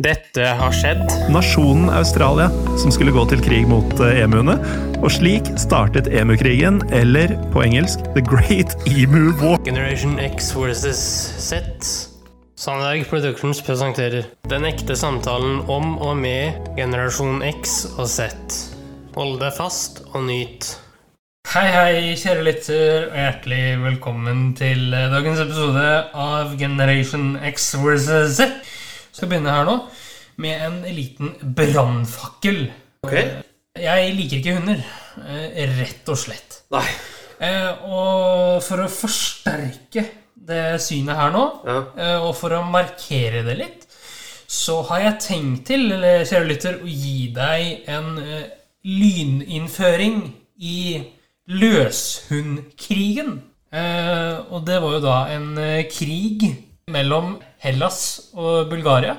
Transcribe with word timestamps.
Dette 0.00 0.46
har 0.56 0.72
skjedd. 0.72 1.02
Nasjonen 1.28 1.90
Australia 1.92 2.46
som 2.80 2.88
skulle 2.94 3.12
gå 3.12 3.26
til 3.28 3.42
krig 3.44 3.66
mot 3.68 3.90
eh, 4.00 4.22
emuene. 4.22 4.54
Og 5.04 5.10
slik 5.12 5.50
startet 5.60 6.08
emukrigen, 6.08 6.78
eller 6.96 7.34
på 7.52 7.60
engelsk 7.66 8.00
The 8.14 8.22
Great 8.24 8.72
Emu 8.88 9.34
War. 9.42 9.58
Generation 9.66 10.16
X 10.16 10.54
versus 10.56 10.96
Z. 11.44 11.60
Sandberg 12.56 13.04
Productions 13.10 13.60
presenterer 13.60 14.24
Den 14.48 14.64
ekte 14.64 14.96
samtalen 14.96 15.60
om 15.68 15.98
og 16.00 16.16
med 16.16 16.72
generasjon 16.78 17.44
X 17.52 17.82
og 17.98 18.08
Z. 18.08 18.32
Hold 19.12 19.42
deg 19.44 19.52
fast 19.60 20.06
og 20.14 20.24
nyt. 20.24 20.72
Hei, 21.52 21.68
hei, 21.68 22.14
kjære 22.16 22.46
lytter, 22.46 23.10
og 23.10 23.18
hjertelig 23.26 23.64
velkommen 23.84 24.54
til 24.56 24.88
eh, 24.96 25.10
dagens 25.12 25.44
episode 25.44 25.88
av 26.16 26.56
Generation 26.56 27.34
X 27.44 27.74
versus 27.84 28.40
Z. 28.40 28.80
Skal 29.12 29.28
begynne 29.28 29.52
her 29.52 29.66
nå 29.68 29.76
med 30.42 30.62
en 30.66 30.78
liten 30.96 31.34
brannfakkel. 31.54 32.64
Ok. 33.04 33.14
Jeg 33.82 34.14
liker 34.16 34.38
ikke 34.40 34.54
hunder, 34.58 34.80
eh, 35.26 35.66
rett 35.78 36.08
og 36.12 36.16
slett. 36.20 36.62
Nei. 36.72 36.86
Eh, 37.42 37.70
og 37.88 38.62
for 38.64 38.84
å 38.84 38.88
forsterke 38.92 40.06
det 40.36 40.80
synet 40.82 41.16
her 41.16 41.30
nå, 41.34 41.44
Ja. 41.66 41.76
eh, 41.96 42.18
og 42.22 42.34
for 42.36 42.50
å 42.56 42.62
markere 42.64 43.42
det 43.44 43.56
litt, 43.58 43.86
så 44.48 44.82
har 44.88 45.00
jeg 45.00 45.20
tenkt 45.20 45.66
til, 45.66 45.88
kjære 45.90 46.48
lytter, 46.48 46.74
å 46.82 46.86
gi 46.88 47.32
deg 47.32 47.88
en 47.88 48.18
lyninnføring 48.84 50.32
i 50.60 51.06
løshundkrigen. 51.48 53.40
Og 54.52 54.66
det 54.66 54.80
var 54.82 54.92
jo 54.92 55.00
da 55.00 55.16
en 55.32 55.54
krig 55.88 56.44
mellom 56.92 57.38
Hellas 57.62 58.32
og 58.34 58.68
Bulgaria 58.70 59.18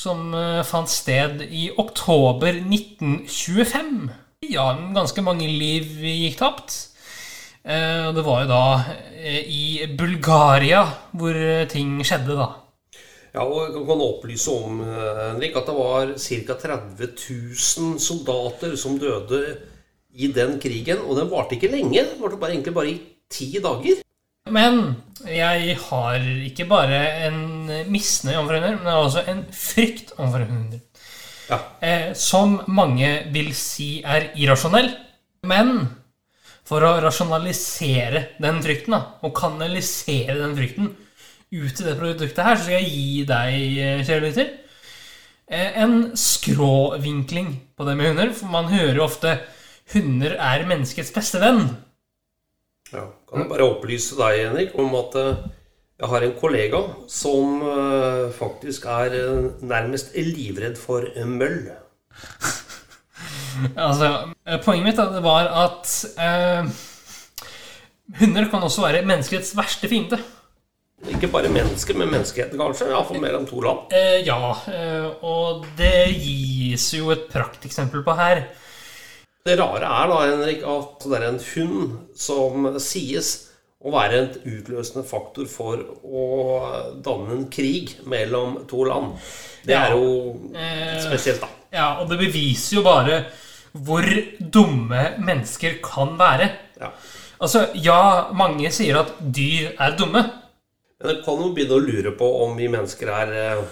som 0.00 0.30
eh, 0.36 0.62
fant 0.66 0.90
sted 0.90 1.42
i 1.50 1.68
oktober 1.78 2.56
1925. 2.56 4.08
Ja, 4.50 4.70
ganske 4.94 5.24
mange 5.24 5.48
liv 5.48 6.00
gikk 6.00 6.38
tapt. 6.40 6.76
Eh, 7.60 8.08
Og 8.08 8.16
det 8.16 8.24
var 8.24 8.44
jo 8.44 8.50
da 8.50 8.62
eh, 9.12 9.44
i 9.44 9.86
Bulgaria 9.98 10.86
hvor 11.12 11.36
ting 11.72 11.98
skjedde, 12.06 12.38
da. 12.38 12.48
Ja, 13.30 13.44
og 13.44 13.60
jeg 13.68 13.84
kan 13.86 14.00
opplyse 14.02 14.50
om 14.50 14.80
Henrik, 14.82 15.54
at 15.54 15.68
det 15.68 15.74
var 15.76 16.08
ca. 16.18 16.56
30 16.64 17.10
000 17.14 18.00
soldater 18.02 18.72
som 18.74 18.96
døde 18.98 19.44
i 20.18 20.32
den 20.34 20.56
krigen. 20.58 21.04
Og 21.06 21.14
den 21.20 21.30
varte 21.30 21.54
ikke 21.54 21.70
lenge. 21.70 22.08
Den 22.08 22.18
varte 22.18 22.40
bare, 22.40 22.56
egentlig 22.56 22.74
bare 22.74 22.90
i 22.90 22.96
ti 23.30 23.52
dager. 23.62 24.00
Men 24.50 24.96
jeg 25.32 25.76
har 25.86 26.28
ikke 26.46 26.66
bare 26.70 27.00
en 27.26 27.40
misnøye 27.90 28.38
overfor 28.38 28.58
hunder, 28.58 28.78
men 28.82 28.92
også 28.94 29.24
en 29.30 29.44
frykt 29.54 30.14
overfor 30.18 30.46
hunder. 30.48 30.80
Ja. 31.50 31.58
Eh, 31.82 32.10
som 32.14 32.60
mange 32.70 33.08
vil 33.34 33.50
si 33.58 33.98
er 34.06 34.30
irrasjonell. 34.38 34.92
Men 35.50 35.88
for 36.68 36.84
å 36.86 36.96
rasjonalisere 37.02 38.26
den 38.42 38.60
frykten, 38.62 38.94
da, 38.94 39.00
og 39.26 39.34
kanalisere 39.38 40.36
den 40.38 40.54
frykten 40.58 40.92
ut 41.50 41.80
i 41.80 41.86
det 41.86 41.96
produktet 41.98 42.44
her, 42.46 42.58
så 42.58 42.68
skal 42.68 42.76
jeg 42.78 42.90
gi 42.94 43.24
deg, 43.26 43.54
eh, 43.82 44.02
kjære 44.06 44.26
lytter, 44.28 44.50
eh, 45.50 45.80
en 45.82 46.12
skråvinkling 46.14 47.56
på 47.76 47.86
det 47.88 47.96
med 47.96 48.12
hunder. 48.12 48.32
For 48.32 48.46
man 48.46 48.70
hører 48.70 48.96
jo 48.96 49.04
ofte 49.08 49.40
'hunder 49.92 50.36
er 50.38 50.66
menneskets 50.66 51.10
beste 51.10 51.40
venn'. 51.42 51.76
Ja. 52.92 53.08
Kan 53.30 53.44
jeg 53.44 53.50
bare 53.52 53.66
opplyse 53.70 54.16
deg, 54.18 54.40
Henrik, 54.48 54.72
om 54.80 54.94
at 54.98 55.14
eh, 55.20 55.42
jeg 56.00 56.08
har 56.10 56.24
en 56.26 56.32
kollega 56.40 56.80
som 57.12 57.60
eh, 57.62 58.24
faktisk 58.34 58.88
er 58.90 59.14
eh, 59.14 59.48
nærmest 59.62 60.16
livredd 60.16 60.80
for 60.80 61.06
møll. 61.28 61.62
Altså, 63.76 64.06
poenget 64.64 64.86
mitt 64.86 65.00
det 65.12 65.20
var 65.20 65.48
at 65.66 65.90
eh, 66.22 66.68
hunder 68.22 68.46
kan 68.48 68.62
også 68.64 68.86
være 68.86 69.02
menneskets 69.04 69.50
verste 69.58 69.90
fiende. 69.90 70.16
Ikke 71.12 71.28
bare 71.28 71.50
mennesker, 71.52 71.98
men 71.98 72.08
menneskeheten 72.14 72.56
kanskje. 72.60 72.88
Iallfall 72.88 73.20
mellom 73.20 73.44
to 73.50 73.60
land. 73.60 73.92
Eh, 73.92 74.22
ja, 74.24 74.38
og 75.26 75.66
det 75.76 76.14
gis 76.22 76.88
jo 76.96 77.12
et 77.12 77.26
prakteksempel 77.28 78.06
på 78.06 78.16
her. 78.16 78.46
Det 79.50 79.58
rare 79.58 79.86
er 79.90 80.10
da, 80.10 80.18
Henrik, 80.30 80.60
at 80.62 81.06
det 81.10 81.18
er 81.18 81.28
en 81.28 81.38
hund 81.42 81.94
som 82.14 82.68
sies 82.82 83.30
å 83.80 83.90
være 83.94 84.18
en 84.20 84.28
utløsende 84.44 85.02
faktor 85.08 85.46
for 85.48 85.80
å 86.04 86.24
danne 87.02 87.32
en 87.38 87.46
krig 87.52 87.94
mellom 88.12 88.58
to 88.70 88.84
land. 88.86 89.14
Det 89.64 89.74
er 89.74 89.94
jo 89.96 90.34
Eh, 90.54 90.98
spesielt, 91.02 91.40
da. 91.40 91.48
ja, 91.72 91.86
og 92.02 92.10
det 92.12 92.18
beviser 92.20 92.76
jo 92.78 92.82
bare 92.84 93.22
hvor 93.72 94.04
dumme 94.40 95.02
mennesker 95.22 95.78
kan 95.82 96.14
være. 96.20 96.50
Ja. 96.80 96.92
Altså, 97.40 97.66
ja, 97.80 98.28
mange 98.36 98.68
sier 98.74 98.98
at 99.00 99.14
dyr 99.20 99.72
er 99.80 99.96
dumme. 99.96 100.26
Men 101.00 101.14
jeg 101.14 101.22
kan 101.24 101.40
jo 101.40 101.52
begynne 101.56 101.78
å 101.78 101.84
lure 101.84 102.12
på 102.18 102.28
om 102.44 102.56
vi 102.60 102.68
mennesker 102.68 103.08
er 103.16 103.32
eh, 103.32 103.62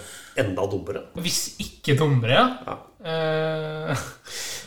enda 0.41 0.65
dummere. 0.71 1.03
Hvis 1.21 1.51
ikke 1.61 1.97
dummere, 1.99 2.39
ja. 2.65 2.77
Eh, 3.03 3.95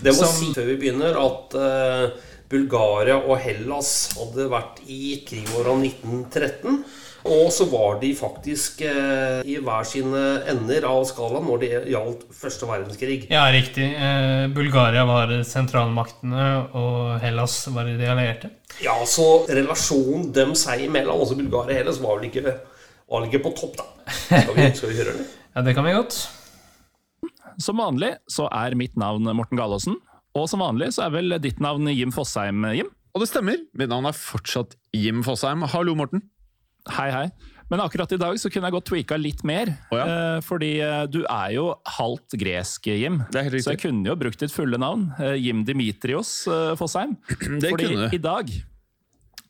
Det 0.03 0.11
må 0.13 0.19
Som- 0.25 0.35
si 0.35 0.53
før 0.57 0.67
vi 0.67 0.77
begynner 0.81 1.15
at 1.21 1.55
eh, 1.55 2.11
Bulgaria 2.51 3.17
og 3.21 3.39
Hellas 3.39 4.11
hadde 4.17 4.49
vært 4.51 4.81
i 4.89 5.23
krigåra 5.29 5.77
1913. 5.79 6.83
Og 7.25 7.53
så 7.55 7.69
var 7.71 8.01
de 8.01 8.09
faktisk 8.19 8.81
eh, 8.83 9.45
i 9.47 9.55
hver 9.63 9.85
sine 9.87 10.43
ender 10.51 10.83
av 10.89 11.05
skalaen 11.07 11.47
når 11.47 11.61
det 11.63 11.71
gjaldt 11.93 12.25
første 12.35 12.67
verdenskrig. 12.67 13.29
ja, 13.31 13.45
riktig. 13.55 13.93
Eh, 13.95 14.49
Bulgaria 14.49 15.05
var 15.07 15.29
sentralmaktene, 15.47 16.49
og 16.75 17.21
Hellas 17.23 17.61
var 17.71 17.85
de 17.87 18.11
allierte. 18.11 18.51
Ja, 18.83 18.97
så 19.07 19.47
relasjonen 19.49 20.33
dem 20.35 20.57
seg 20.59 20.89
imellom, 20.89 21.21
altså 21.23 21.37
Bulgaria 21.39 21.77
og 21.77 21.79
Hellas, 21.85 22.01
var 22.03 22.19
vel 22.19 22.29
ikke, 22.33 22.43
var 23.07 23.21
vel 23.23 23.31
ikke 23.31 23.45
på 23.47 23.55
topp, 23.61 23.77
da. 23.79 23.87
Skal 24.43 24.55
vi, 24.59 24.67
skal 24.75 24.89
vi 24.91 24.99
høre 24.99 25.15
det? 25.21 25.27
Ja, 25.55 25.61
det 25.63 25.75
kan 25.77 25.85
vi 25.85 25.93
godt. 25.93 26.17
Som 27.61 27.81
vanlig 27.83 28.15
så 28.31 28.49
er 28.53 28.77
mitt 28.79 28.97
navn 29.01 29.29
Morten 29.37 29.59
Galaasen. 29.61 29.97
Og 30.39 30.49
som 30.49 30.63
vanlig 30.65 30.93
så 30.97 31.07
er 31.07 31.17
vel 31.17 31.37
ditt 31.45 31.61
navn 31.61 31.91
Jim 31.93 32.13
Fosheim, 32.15 32.65
Jim? 32.73 32.89
Og 33.13 33.21
det 33.21 33.29
stemmer. 33.29 33.59
Mitt 33.77 33.91
navn 33.93 34.09
er 34.09 34.17
fortsatt 34.17 34.77
Jim 34.97 35.21
Fosheim. 35.27 35.67
Hallo, 35.75 35.95
Morten. 35.99 36.23
Hei, 36.91 37.11
hei. 37.13 37.27
Men 37.73 37.81
akkurat 37.81 38.11
i 38.13 38.19
dag 38.21 38.37
så 38.41 38.51
kunne 38.53 38.69
jeg 38.69 38.75
godt 38.75 38.89
tweaka 38.91 39.17
litt 39.21 39.43
mer. 39.49 39.71
Oh, 39.93 39.97
ja. 39.97 40.05
eh, 40.05 40.39
fordi 40.45 40.73
eh, 40.85 41.05
du 41.09 41.23
er 41.23 41.55
jo 41.55 41.67
halvt 41.99 42.37
gresk, 42.41 42.89
Jim. 42.91 43.21
Er. 43.33 43.49
Så 43.65 43.73
jeg 43.73 43.81
kunne 43.85 44.11
jo 44.11 44.17
brukt 44.21 44.41
ditt 44.43 44.53
fulle 44.53 44.81
navn. 44.81 45.07
eh, 45.21 45.39
Jim 45.41 45.63
Dimitrios 45.65 46.33
eh, 46.53 46.73
Fosheim. 46.81 47.15
Det 47.63 47.71
fordi 47.73 47.89
kunne 47.93 48.11
i 48.13 48.21
dag 48.21 48.53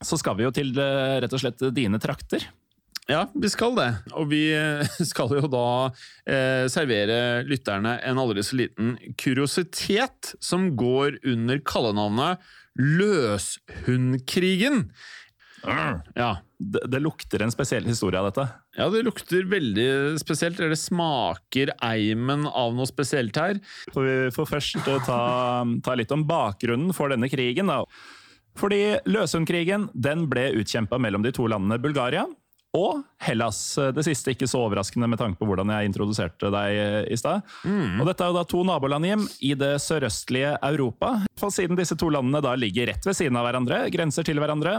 så 0.03 0.19
skal 0.19 0.35
vi 0.39 0.47
jo 0.47 0.51
til 0.55 0.73
rett 0.75 1.31
og 1.35 1.39
slett 1.39 1.61
dine 1.75 1.99
trakter. 2.03 2.43
Ja, 3.13 3.27
vi 3.35 3.51
skal 3.53 3.77
det. 3.77 3.91
Og 4.17 4.31
vi 4.33 4.47
eh, 4.57 4.89
skal 5.11 5.35
jo 5.37 5.51
da 5.53 5.67
eh, 6.25 6.65
servere 6.73 7.45
lytterne 7.49 7.99
en 8.09 8.21
aldri 8.23 8.45
så 8.47 8.57
liten 8.63 8.97
kuriositet 9.21 10.35
som 10.41 10.71
går 10.79 11.21
under 11.29 11.61
kallenavnet 11.67 12.41
Løshundkrigen. 12.81 14.87
Ja. 15.63 16.31
Det, 16.59 16.81
det 16.91 17.01
lukter 17.03 17.43
en 17.45 17.53
spesiell 17.53 17.85
historie 17.87 18.19
av 18.19 18.25
dette. 18.31 18.47
ja, 18.79 18.89
det 18.91 19.03
lukter 19.05 19.45
veldig 19.51 20.19
spesielt. 20.23 20.59
Eller 20.59 20.71
det 20.73 20.81
smaker 20.81 21.75
eimen 21.85 22.47
av 22.49 22.75
noe 22.75 22.87
spesielt 22.89 23.37
her. 23.37 23.61
Så 23.93 24.01
vi 24.07 24.17
får 24.35 24.47
først 24.55 24.89
eh, 24.89 25.05
ta, 25.05 25.21
ta 25.85 25.95
litt 26.01 26.13
om 26.17 26.25
bakgrunnen 26.29 26.93
for 26.97 27.09
denne 27.13 27.29
krigen. 27.33 27.67
Da. 27.69 27.85
Fordi 28.59 28.83
løshundkrigen 29.09 29.91
den 29.93 30.29
ble 30.33 30.45
utkjempa 30.63 30.99
mellom 31.01 31.23
de 31.27 31.33
to 31.37 31.45
landene 31.51 31.83
Bulgaria 31.83 32.25
og 32.77 33.03
Hellas. 33.21 33.59
Det 33.93 34.05
siste 34.07 34.33
ikke 34.33 34.49
så 34.49 34.63
overraskende 34.65 35.09
med 35.11 35.21
tanke 35.21 35.37
på 35.41 35.49
hvordan 35.49 35.69
jeg 35.75 35.91
introduserte 35.91 36.49
deg 36.55 36.79
eh, 36.81 37.03
i 37.13 37.19
stad. 37.21 37.45
Og 38.01 38.09
Dette 38.09 38.25
er 38.25 38.33
jo 38.33 38.39
da 38.39 38.47
to 38.49 38.63
naboland 38.65 39.09
hjem 39.09 39.27
i 39.45 39.53
det 39.59 39.75
sørøstlige 39.85 40.55
Europa. 40.71 41.15
For 41.41 41.53
siden 41.53 41.77
disse 41.79 41.99
to 42.01 42.09
landene 42.13 42.41
da 42.45 42.57
ligger 42.57 42.89
rett 42.93 43.07
ved 43.09 43.19
siden 43.19 43.37
av 43.37 43.47
hverandre, 43.49 43.85
grenser 43.93 44.25
til 44.27 44.41
hverandre, 44.41 44.79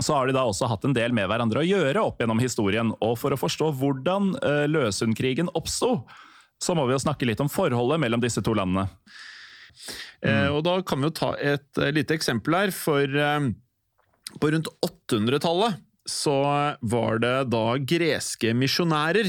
så 0.00 0.16
har 0.16 0.30
de 0.30 0.36
da 0.36 0.46
også 0.48 0.70
hatt 0.70 0.86
en 0.86 0.94
del 0.96 1.12
med 1.16 1.26
hverandre 1.28 1.60
å 1.60 1.66
gjøre 1.66 2.06
opp 2.06 2.22
gjennom 2.22 2.40
historien. 2.40 2.94
Og 3.04 3.18
for 3.20 3.34
å 3.34 3.40
forstå 3.40 3.72
hvordan 3.82 4.32
uh, 4.38 4.64
løshundkrigen 4.70 5.50
oppsto, 5.58 5.98
så 6.60 6.76
må 6.76 6.86
vi 6.86 6.94
jo 6.94 7.02
snakke 7.02 7.28
litt 7.28 7.40
om 7.42 7.50
forholdet 7.52 8.00
mellom 8.00 8.22
disse 8.22 8.42
to 8.44 8.54
landene. 8.56 8.86
Eh, 10.20 10.48
og 10.52 10.62
da 10.66 10.76
kan 10.84 11.00
vi 11.00 11.08
jo 11.08 11.16
ta 11.16 11.30
et 11.40 11.80
eh, 11.80 11.92
lite 11.94 12.16
eksempel 12.16 12.56
her, 12.56 12.72
for 12.74 13.04
eh, 13.08 13.46
på 14.40 14.50
rundt 14.52 14.68
800-tallet 14.84 15.78
så 16.08 16.36
var 16.80 17.20
det 17.22 17.34
da 17.52 17.64
greske 17.78 18.54
misjonærer 18.56 19.28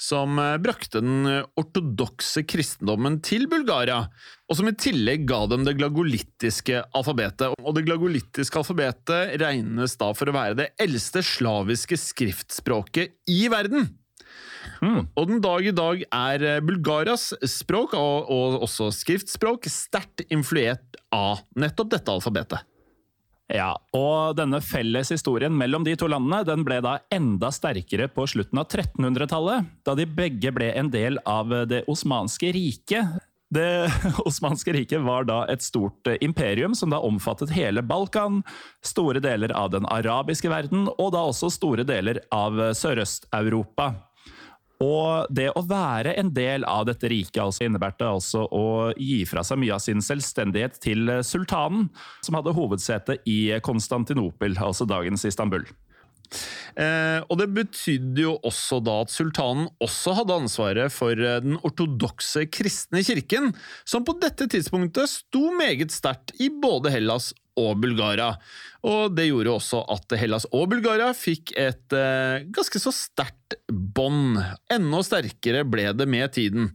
som 0.00 0.38
eh, 0.42 0.56
brakte 0.62 1.02
den 1.04 1.44
ortodokse 1.58 2.42
kristendommen 2.48 3.20
til 3.24 3.46
Bulgaria, 3.50 4.00
og 4.48 4.58
som 4.58 4.70
i 4.70 4.74
tillegg 4.74 5.28
ga 5.28 5.44
dem 5.50 5.66
det 5.66 5.76
glagolittiske 5.78 6.82
alfabetet. 6.96 7.54
Og 7.62 7.76
det 7.76 7.86
glagolittiske 7.86 8.60
alfabetet 8.60 9.38
regnes 9.42 9.96
da 10.00 10.10
for 10.16 10.30
å 10.30 10.36
være 10.36 10.58
det 10.62 10.68
eldste 10.80 11.22
slaviske 11.24 11.98
skriftspråket 12.00 13.18
i 13.30 13.46
verden. 13.52 13.90
Og 15.18 15.26
den 15.26 15.40
dag 15.42 15.66
i 15.66 15.74
dag 15.74 16.02
er 16.06 16.44
eh, 16.46 16.62
Bulgarias 16.64 17.32
språk, 17.50 17.96
og, 17.98 18.30
og 18.30 18.62
også 18.66 18.90
skriftspråk, 18.94 19.66
sterkt 19.72 20.24
influert 20.30 20.98
av 21.14 21.42
nettopp 21.58 21.94
dette 21.96 22.14
alfabetet. 22.14 22.66
Ja, 23.48 23.70
og 23.96 24.36
denne 24.36 24.60
felles 24.60 25.08
historien 25.14 25.54
mellom 25.56 25.84
de 25.86 25.94
to 25.96 26.08
landene 26.10 26.42
den 26.44 26.66
ble 26.68 26.82
da 26.84 26.98
enda 27.14 27.48
sterkere 27.54 28.10
på 28.12 28.26
slutten 28.28 28.60
av 28.60 28.68
1300-tallet, 28.68 29.70
da 29.88 29.94
de 29.96 30.04
begge 30.04 30.52
ble 30.52 30.68
en 30.76 30.90
del 30.92 31.16
av 31.24 31.54
Det 31.70 31.80
osmanske 31.88 32.52
riket. 32.52 33.16
Det 33.48 33.88
osmanske 34.28 34.74
riket 34.76 35.00
var 35.00 35.24
da 35.24 35.40
et 35.48 35.64
stort 35.64 36.10
imperium 36.20 36.74
som 36.76 36.92
da 36.92 37.00
omfattet 37.00 37.54
hele 37.56 37.80
Balkan, 37.80 38.42
store 38.84 39.24
deler 39.24 39.54
av 39.56 39.72
den 39.72 39.88
arabiske 39.88 40.52
verden, 40.52 40.84
og 40.98 41.14
da 41.16 41.24
også 41.30 41.48
store 41.54 41.88
deler 41.88 42.20
av 42.28 42.60
Sørøst-Europa. 42.76 43.94
Og 44.84 45.26
det 45.34 45.48
å 45.58 45.64
være 45.66 46.12
en 46.20 46.30
del 46.34 46.62
av 46.68 46.84
dette 46.86 47.10
riket 47.10 47.40
altså 47.42 47.66
innebærte 47.66 48.06
altså 48.06 48.44
å 48.54 48.92
gi 48.94 49.24
fra 49.26 49.42
seg 49.46 49.58
mye 49.58 49.74
av 49.74 49.82
sin 49.82 50.02
selvstendighet 50.04 50.78
til 50.84 51.10
sultanen, 51.26 51.88
som 52.22 52.38
hadde 52.38 52.54
hovedsete 52.54 53.18
i 53.26 53.40
Konstantinopel, 53.66 54.54
altså 54.62 54.86
dagens 54.86 55.26
Istanbul. 55.26 55.66
Eh, 56.78 57.18
og 57.24 57.38
det 57.40 57.48
betydde 57.56 58.22
jo 58.22 58.34
også 58.46 58.78
da 58.84 58.98
at 59.02 59.12
sultanen 59.12 59.68
også 59.82 60.14
hadde 60.20 60.36
ansvaret 60.44 60.92
for 60.92 61.16
eh, 61.16 61.40
den 61.44 61.56
ortodokse 61.66 62.44
kristne 62.52 63.02
kirken, 63.06 63.50
som 63.88 64.04
på 64.06 64.14
dette 64.20 64.46
tidspunktet 64.52 65.10
sto 65.10 65.48
meget 65.56 65.94
sterkt 65.94 66.36
i 66.38 66.50
både 66.52 66.92
Hellas 66.94 67.32
og 67.58 67.80
Bulgaria. 67.82 68.32
Og 68.86 69.14
det 69.16 69.28
gjorde 69.28 69.56
også 69.56 69.82
at 69.90 70.14
Hellas 70.20 70.46
og 70.54 70.68
Bulgaria 70.70 71.10
fikk 71.16 71.52
et 71.58 71.96
eh, 71.96 72.46
ganske 72.54 72.82
så 72.82 72.94
sterkt 72.94 73.58
bånd. 73.68 74.38
Enda 74.70 75.02
sterkere 75.06 75.64
ble 75.66 75.90
det 75.98 76.06
med 76.10 76.30
tiden. 76.36 76.70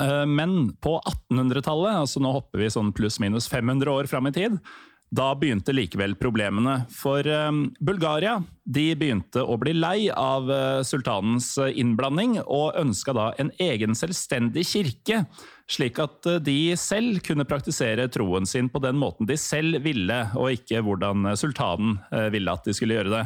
Eh, 0.00 0.26
men 0.26 0.72
på 0.80 0.96
1800-tallet, 1.02 2.04
altså 2.04 2.22
nå 2.24 2.32
hopper 2.38 2.64
vi 2.64 2.70
sånn 2.72 2.94
pluss-minus 2.96 3.50
500 3.52 3.92
år 3.92 4.08
fram 4.10 4.30
i 4.30 4.34
tid, 4.36 4.56
da 5.10 5.32
begynte 5.34 5.74
likevel 5.74 6.14
problemene. 6.14 6.84
For 6.94 7.26
um, 7.26 7.64
Bulgaria 7.82 8.36
de 8.62 8.92
begynte 8.94 9.42
å 9.42 9.56
bli 9.58 9.74
lei 9.74 10.06
av 10.14 10.46
uh, 10.46 10.82
sultanens 10.86 11.56
innblanding, 11.58 12.38
og 12.46 12.78
ønska 12.78 13.16
da 13.18 13.32
en 13.42 13.50
egen 13.58 13.98
selvstendig 13.98 14.68
kirke, 14.70 15.24
slik 15.70 16.00
at 16.02 16.26
uh, 16.28 16.38
de 16.42 16.74
selv 16.80 17.22
kunne 17.26 17.46
praktisere 17.48 18.08
troen 18.12 18.48
sin 18.48 18.70
på 18.72 18.82
den 18.82 18.98
måten 19.00 19.28
de 19.30 19.38
selv 19.40 19.80
ville, 19.84 20.20
og 20.34 20.52
ikke 20.56 20.82
hvordan 20.86 21.32
sultanen 21.38 21.98
uh, 22.12 22.28
ville 22.34 22.52
at 22.52 22.66
de 22.66 22.76
skulle 22.76 22.98
gjøre 22.98 23.14
det. 23.14 23.24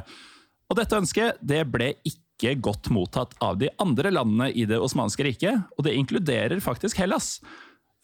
Og 0.70 0.78
dette 0.80 0.98
ønsket 0.98 1.42
det 1.44 1.64
ble 1.72 1.92
ikke 2.08 2.56
godt 2.64 2.90
mottatt 2.92 3.36
av 3.44 3.60
de 3.60 3.70
andre 3.80 4.10
landene 4.12 4.50
i 4.52 4.64
det 4.68 4.80
osmanske 4.80 5.26
riket, 5.26 5.68
og 5.76 5.86
det 5.86 5.94
inkluderer 5.96 6.60
faktisk 6.64 6.98
Hellas. 7.00 7.38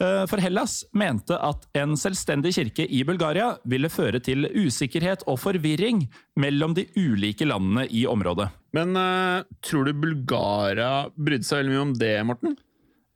Eh, 0.01 0.23
for 0.31 0.41
Hellas 0.41 0.81
mente 0.97 1.37
at 1.37 1.67
en 1.77 1.93
selvstendig 1.99 2.55
kirke 2.57 2.87
i 2.89 3.03
Bulgaria 3.05 3.53
ville 3.69 3.91
føre 3.93 4.21
til 4.25 4.49
usikkerhet 4.49 5.27
og 5.29 5.41
forvirring 5.43 6.07
mellom 6.41 6.77
de 6.79 6.87
ulike 6.97 7.49
landene 7.49 7.85
i 7.93 8.07
området. 8.09 8.49
Men 8.77 8.97
uh, 8.97 9.43
tror 9.67 9.89
du 9.89 9.97
Bulgaria 9.99 11.11
brydde 11.19 11.47
seg 11.47 11.61
veldig 11.61 11.75
mye 11.75 11.85
om 11.89 11.95
det, 12.01 12.15
Morten? 12.29 12.57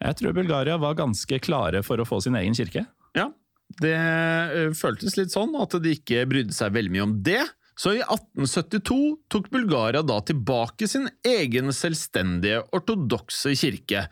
Jeg 0.05 0.21
tror 0.21 0.37
Bulgaria 0.37 0.77
var 0.81 0.99
ganske 0.99 1.41
klare 1.41 1.81
for 1.87 2.01
å 2.01 2.07
få 2.09 2.21
sin 2.25 2.37
egen 2.37 2.57
kirke. 2.57 2.85
Ja, 3.17 3.31
det 3.81 3.97
uh, 3.97 4.73
føltes 4.77 5.17
litt 5.19 5.33
sånn 5.35 5.55
at 5.57 5.77
de 5.81 5.95
ikke 5.97 6.27
brydde 6.31 6.57
seg 6.57 6.75
veldig 6.77 6.93
mye 6.95 7.07
om 7.07 7.15
det. 7.25 7.43
Så 7.75 7.97
i 7.97 8.03
1872 8.05 8.97
tok 9.33 9.49
Bulgaria 9.51 10.05
da 10.07 10.21
tilbake 10.23 10.87
sin 10.87 11.09
egen 11.27 11.73
selvstendige 11.75 12.61
ortodokse 12.77 13.51
kirke. 13.59 14.05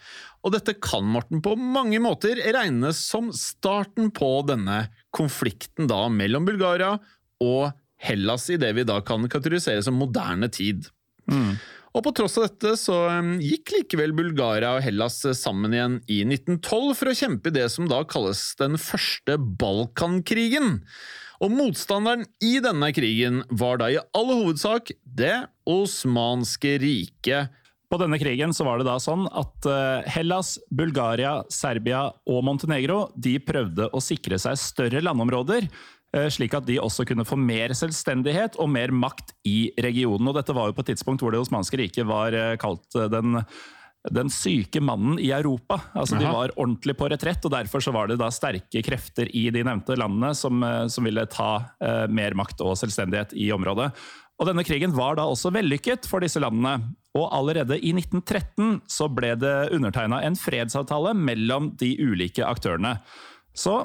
Og 0.43 0.56
dette 0.56 0.75
kan 0.83 1.06
Morten 1.06 1.43
på 1.44 1.55
mange 1.61 2.00
måter 2.03 2.41
regnes 2.56 2.99
som 3.06 3.31
starten 3.37 4.11
på 4.15 4.33
denne 4.49 4.89
konflikten 5.15 5.87
da 5.91 6.09
mellom 6.11 6.49
Bulgaria 6.49 6.97
og 7.43 7.71
Hellas 8.03 8.49
i 8.50 8.59
det 8.59 8.73
vi 8.75 8.87
da 8.89 8.99
kan 9.06 9.29
kategorisere 9.31 9.85
som 9.87 9.94
moderne 10.00 10.50
tid. 10.50 10.89
Mm. 11.31 11.55
Og 11.93 12.05
på 12.06 12.12
tross 12.17 12.39
av 12.41 12.47
dette 12.47 12.73
så 12.81 12.97
gikk 13.43 13.75
likevel 13.75 14.15
Bulgaria 14.17 14.71
og 14.79 14.85
Hellas 14.85 15.19
sammen 15.37 15.75
igjen 15.77 15.99
i 16.09 16.23
1912 16.25 16.94
for 16.97 17.11
å 17.11 17.17
kjempe 17.19 17.53
i 17.53 17.56
det 17.59 17.67
som 17.75 17.89
da 17.91 18.00
kalles 18.09 18.41
den 18.61 18.79
første 18.81 19.37
Balkankrigen. 19.37 20.79
Og 21.43 21.53
motstanderen 21.53 22.25
i 22.44 22.55
denne 22.65 22.93
krigen 22.94 23.43
var 23.50 23.83
da 23.83 23.91
i 23.93 24.00
all 24.17 24.31
hovedsak 24.31 24.94
det 25.05 25.35
osmanske 25.69 26.79
riket. 26.81 27.53
På 27.93 27.99
denne 28.00 28.17
krigen 28.17 28.55
så 28.56 28.65
var 28.65 28.81
det 28.81 28.87
da 28.89 28.97
sånn 29.03 29.27
at 29.29 29.67
eh, 29.69 30.06
Hellas, 30.15 30.55
Bulgaria, 30.73 31.43
Serbia 31.53 32.06
og 32.25 32.41
Montenegro 32.47 33.03
de 33.21 33.35
prøvde 33.44 33.91
å 33.93 34.00
sikre 34.00 34.39
seg 34.41 34.56
større 34.56 35.03
landområder, 35.05 35.67
eh, 35.67 35.93
slik 36.12 36.53
at 36.59 36.67
de 36.69 36.81
også 36.82 37.06
kunne 37.09 37.25
få 37.25 37.38
mer 37.41 37.73
selvstendighet 37.76 38.59
og 38.61 38.69
mer 38.69 38.93
makt 38.93 39.32
i 39.49 39.73
regionen. 39.81 40.29
Og 40.29 40.37
dette 40.37 40.56
var 40.56 40.69
jo 40.69 40.76
på 40.76 40.85
et 40.85 40.93
tidspunkt 40.93 41.25
hvor 41.25 41.32
Det 41.32 41.41
osmanske 41.41 41.79
riket 41.81 42.09
var 42.09 42.37
eh, 42.37 42.56
kalt 42.61 42.85
den 43.12 43.41
den 44.11 44.31
syke 44.35 44.81
mannen 44.82 45.19
i 45.23 45.31
Europa. 45.31 45.79
Altså, 45.94 46.17
de 46.19 46.26
var 46.26 46.50
ordentlig 46.59 46.97
på 46.99 47.06
retrett, 47.12 47.44
og 47.47 47.53
derfor 47.55 47.82
så 47.85 47.93
var 47.94 48.11
det 48.11 48.19
da 48.19 48.32
sterke 48.35 48.82
krefter 48.82 49.31
i 49.31 49.44
de 49.55 49.62
nevnte 49.62 49.94
landene 49.99 50.32
som, 50.35 50.62
eh, 50.67 50.87
som 50.91 51.06
ville 51.06 51.23
ta 51.31 51.53
eh, 51.79 52.09
mer 52.11 52.35
makt 52.38 52.65
og 52.67 52.75
selvstendighet 52.81 53.37
i 53.38 53.53
området. 53.55 53.93
Og 54.41 54.49
denne 54.49 54.65
krigen 54.67 54.94
var 54.97 55.20
da 55.20 55.29
også 55.31 55.53
vellykket 55.55 56.08
for 56.11 56.25
disse 56.25 56.43
landene. 56.43 56.97
Og 57.15 57.29
allerede 57.31 57.76
i 57.79 57.93
1913 57.94 58.81
så 58.91 59.06
ble 59.12 59.37
det 59.38 59.70
undertegna 59.76 60.23
en 60.26 60.38
fredsavtale 60.38 61.12
mellom 61.15 61.70
de 61.79 61.93
ulike 62.03 62.43
aktørene. 62.43 62.97
Så 63.55 63.85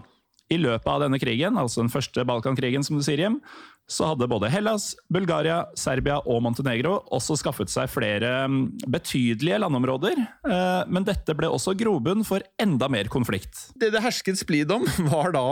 i 0.53 0.59
løpet 0.59 0.87
av 0.87 1.03
denne 1.03 1.19
krigen, 1.21 1.57
altså 1.59 1.83
den 1.83 1.91
første 1.91 2.23
Balkankrigen, 2.27 2.85
som 2.85 2.97
du 2.97 3.05
sier, 3.05 3.19
Jim, 3.25 3.41
så 3.87 4.09
hadde 4.09 4.27
både 4.27 4.49
Hellas, 4.51 4.89
Bulgaria, 5.07 5.61
Serbia 5.79 6.17
og 6.27 6.41
Montenegro 6.43 6.97
også 7.15 7.37
skaffet 7.39 7.71
seg 7.71 7.87
flere 7.87 8.31
mm, 8.51 8.57
betydelige 8.91 9.61
landområder, 9.63 10.19
eh, 10.19 10.81
men 10.91 11.05
dette 11.07 11.35
ble 11.37 11.47
også 11.47 11.71
grobunn 11.79 12.25
for 12.27 12.43
enda 12.59 12.89
mer 12.91 13.07
konflikt. 13.11 13.69
Det 13.79 13.93
det 13.95 14.03
hersket 14.03 14.41
splid 14.41 14.73
om, 14.75 14.83
var 15.13 15.31
da 15.35 15.45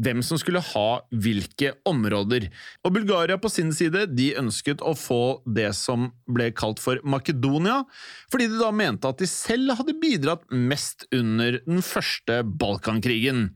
hvem 0.00 0.22
som 0.24 0.40
skulle 0.40 0.62
ha 0.64 0.86
hvilke 1.12 1.74
områder. 1.88 2.48
Og 2.88 2.94
Bulgaria 2.96 3.36
på 3.40 3.52
sin 3.52 3.72
side 3.76 4.06
de 4.16 4.30
ønsket 4.40 4.80
å 4.80 4.94
få 4.96 5.44
det 5.44 5.68
som 5.76 6.08
ble 6.24 6.48
kalt 6.56 6.80
for 6.80 7.02
Makedonia, 7.04 7.82
fordi 8.32 8.48
de 8.48 8.62
da 8.62 8.72
mente 8.72 9.12
at 9.12 9.20
de 9.20 9.28
selv 9.28 9.76
hadde 9.76 9.98
bidratt 10.00 10.48
mest 10.48 11.04
under 11.12 11.60
den 11.68 11.84
første 11.84 12.40
Balkankrigen. 12.48 13.50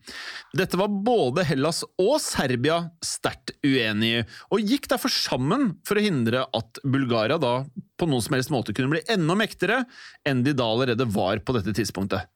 Dette 0.52 0.76
var 0.76 0.92
både 0.92 1.48
Hellas 1.48 1.80
og 1.96 2.18
Serbia 2.20 2.82
sterkt 3.04 3.56
uenige 3.64 4.17
og 4.24 4.72
gikk 4.72 4.88
derfor 4.90 5.12
sammen 5.12 5.72
for 5.86 5.98
å 5.98 6.04
hindre 6.04 6.46
at 6.54 6.80
Bulgaria 6.84 7.38
da 7.42 7.60
på 7.98 8.08
noen 8.08 8.24
som 8.24 8.38
helst 8.38 8.52
måte 8.54 8.74
kunne 8.76 8.94
bli 8.94 9.04
enda 9.10 9.36
mektigere 9.38 9.84
enn 10.28 10.44
de 10.46 10.56
da 10.56 10.66
allerede 10.68 11.08
var 11.12 11.42
på 11.42 11.56
dette 11.56 11.74
tidspunktet. 11.76 12.28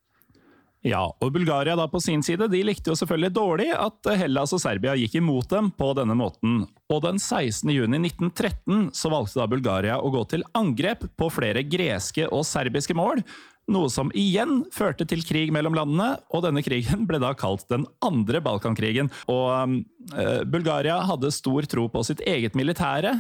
Ja, 0.82 1.04
og 1.06 1.30
Bulgaria 1.30 1.76
da 1.78 1.84
på 1.86 2.00
sin 2.02 2.24
side 2.26 2.48
de 2.50 2.58
likte 2.66 2.90
jo 2.90 2.96
selvfølgelig 2.98 3.34
dårlig 3.36 3.68
at 3.70 4.08
Hellas 4.18 4.50
og 4.56 4.58
Serbia 4.64 4.96
gikk 4.98 5.14
imot 5.20 5.52
dem 5.52 5.68
på 5.78 5.92
denne 5.94 6.16
måten. 6.18 6.64
Og 6.90 7.04
den 7.04 7.22
16. 7.22 7.70
juni 7.70 8.00
1913 8.00 8.88
så 8.98 9.12
valgte 9.12 9.38
da 9.38 9.46
Bulgaria 9.50 10.00
å 10.02 10.10
gå 10.10 10.24
til 10.32 10.42
angrep 10.58 11.06
på 11.14 11.30
flere 11.30 11.62
greske 11.62 12.26
og 12.26 12.42
serbiske 12.48 12.98
mål, 12.98 13.22
noe 13.70 13.90
som 13.92 14.10
igjen 14.18 14.64
førte 14.74 15.06
til 15.08 15.22
krig 15.26 15.52
mellom 15.54 15.76
landene, 15.76 16.16
og 16.34 16.44
denne 16.46 16.64
krigen 16.64 17.06
ble 17.08 17.20
da 17.22 17.32
kalt 17.38 17.68
den 17.70 17.86
andre 18.04 18.42
Balkankrigen. 18.44 19.10
Og 19.30 19.78
uh, 20.16 20.42
Bulgaria 20.48 20.98
hadde 21.06 21.32
stor 21.34 21.68
tro 21.70 21.86
på 21.92 22.02
sitt 22.06 22.24
eget 22.26 22.58
militære, 22.58 23.16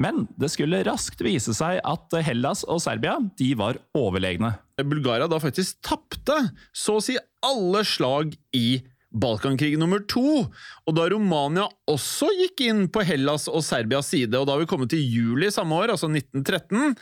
men 0.00 0.24
det 0.40 0.50
skulle 0.50 0.82
raskt 0.86 1.20
vise 1.22 1.54
seg 1.54 1.78
at 1.86 2.16
Hellas 2.26 2.64
og 2.66 2.80
Serbia 2.82 3.14
de 3.38 3.52
var 3.58 3.78
overlegne. 3.94 4.56
Bulgaria 4.82 5.28
da 5.30 5.38
faktisk 5.38 5.78
tapte 5.86 6.34
så 6.74 6.98
å 6.98 7.04
si 7.04 7.14
alle 7.46 7.84
slag 7.86 8.34
i 8.56 8.80
Balkankrigen 9.14 9.82
nummer 9.82 10.02
to, 10.10 10.44
og 10.48 10.96
da 10.96 11.06
Romania 11.12 11.68
også 11.90 12.28
gikk 12.34 12.64
inn 12.66 12.82
på 12.92 13.04
Hellas 13.06 13.46
og 13.50 13.62
Serbias 13.66 14.10
side, 14.10 14.34
og 14.38 14.48
da 14.50 14.58
vi 14.58 14.68
kommet 14.70 14.90
til 14.92 15.04
juli 15.04 15.52
samme 15.54 15.78
år, 15.78 15.94
altså 15.94 16.10
1913, 16.10 16.96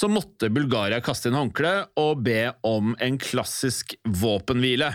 så 0.00 0.08
måtte 0.08 0.50
Bulgaria 0.54 1.00
kaste 1.04 1.28
inn 1.28 1.36
håndkleet 1.36 1.92
og 2.00 2.22
be 2.24 2.52
om 2.66 2.94
en 3.02 3.18
klassisk 3.20 3.96
våpenhvile. 4.06 4.92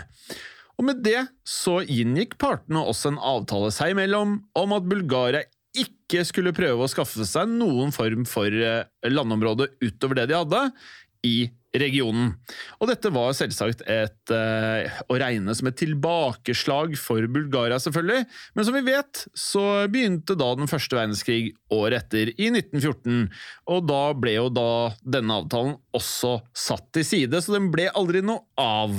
Og 0.76 0.88
med 0.88 1.02
det 1.04 1.20
så 1.48 1.78
inngikk 1.82 2.36
partene 2.40 2.82
også 2.84 3.14
en 3.14 3.20
avtale 3.22 3.70
seg 3.72 3.94
imellom 3.94 4.40
om 4.58 4.74
at 4.76 4.88
Bulgaria 4.88 5.44
ikke 5.76 6.24
skulle 6.26 6.54
prøve 6.56 6.84
å 6.84 6.90
skaffe 6.90 7.24
seg 7.28 7.50
noen 7.52 7.92
form 7.94 8.24
for 8.28 8.48
eh, 8.48 8.88
landområde 9.08 9.70
utover 9.84 10.20
det 10.20 10.30
de 10.30 10.38
hadde, 10.38 10.62
i 11.26 11.36
regionen. 11.82 12.34
Og 12.80 12.90
dette 12.90 13.10
var 13.14 13.34
selvsagt 13.36 13.82
et, 13.90 14.32
eh, 14.34 14.98
å 15.08 15.18
regne 15.20 15.54
som 15.54 15.68
et 15.70 15.78
tilbakeslag 15.80 16.96
for 17.00 17.26
Bulgaria, 17.26 17.78
selvfølgelig. 17.82 18.26
Men 18.54 18.64
som 18.64 18.74
vi 18.74 18.84
vet, 18.86 19.26
så 19.34 19.64
begynte 19.90 20.36
da 20.38 20.54
den 20.54 20.70
første 20.70 20.96
verdenskrig 20.98 21.54
året 21.72 22.06
etter, 22.06 22.32
i 22.36 22.50
1914. 22.50 23.28
Og 23.68 23.86
da 23.88 24.12
ble 24.14 24.36
jo 24.36 24.48
da 24.52 24.94
denne 25.02 25.42
avtalen 25.42 25.76
også 25.96 26.40
satt 26.54 26.90
til 26.92 27.04
side, 27.04 27.42
så 27.42 27.56
den 27.56 27.70
ble 27.72 27.90
aldri 27.94 28.22
noe 28.24 28.44
av. 28.60 28.94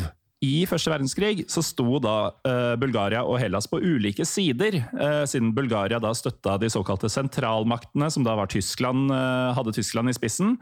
I 0.46 0.68
første 0.70 0.92
verdenskrig 0.92 1.48
så 1.50 1.64
sto 1.66 1.98
da 2.02 2.30
uh, 2.46 2.76
Bulgaria 2.78 3.24
og 3.26 3.40
Hellas 3.42 3.66
på 3.70 3.80
ulike 3.82 4.26
sider, 4.28 4.84
uh, 4.94 5.24
siden 5.26 5.50
Bulgaria 5.58 5.98
da 6.02 6.12
støtta 6.14 6.60
de 6.62 6.70
såkalte 6.70 7.10
sentralmaktene, 7.10 8.12
som 8.14 8.26
da 8.26 8.36
var 8.38 8.52
Tyskland, 8.54 9.10
uh, 9.10 9.56
hadde 9.58 9.74
Tyskland 9.74 10.14
i 10.14 10.16
spissen. 10.18 10.54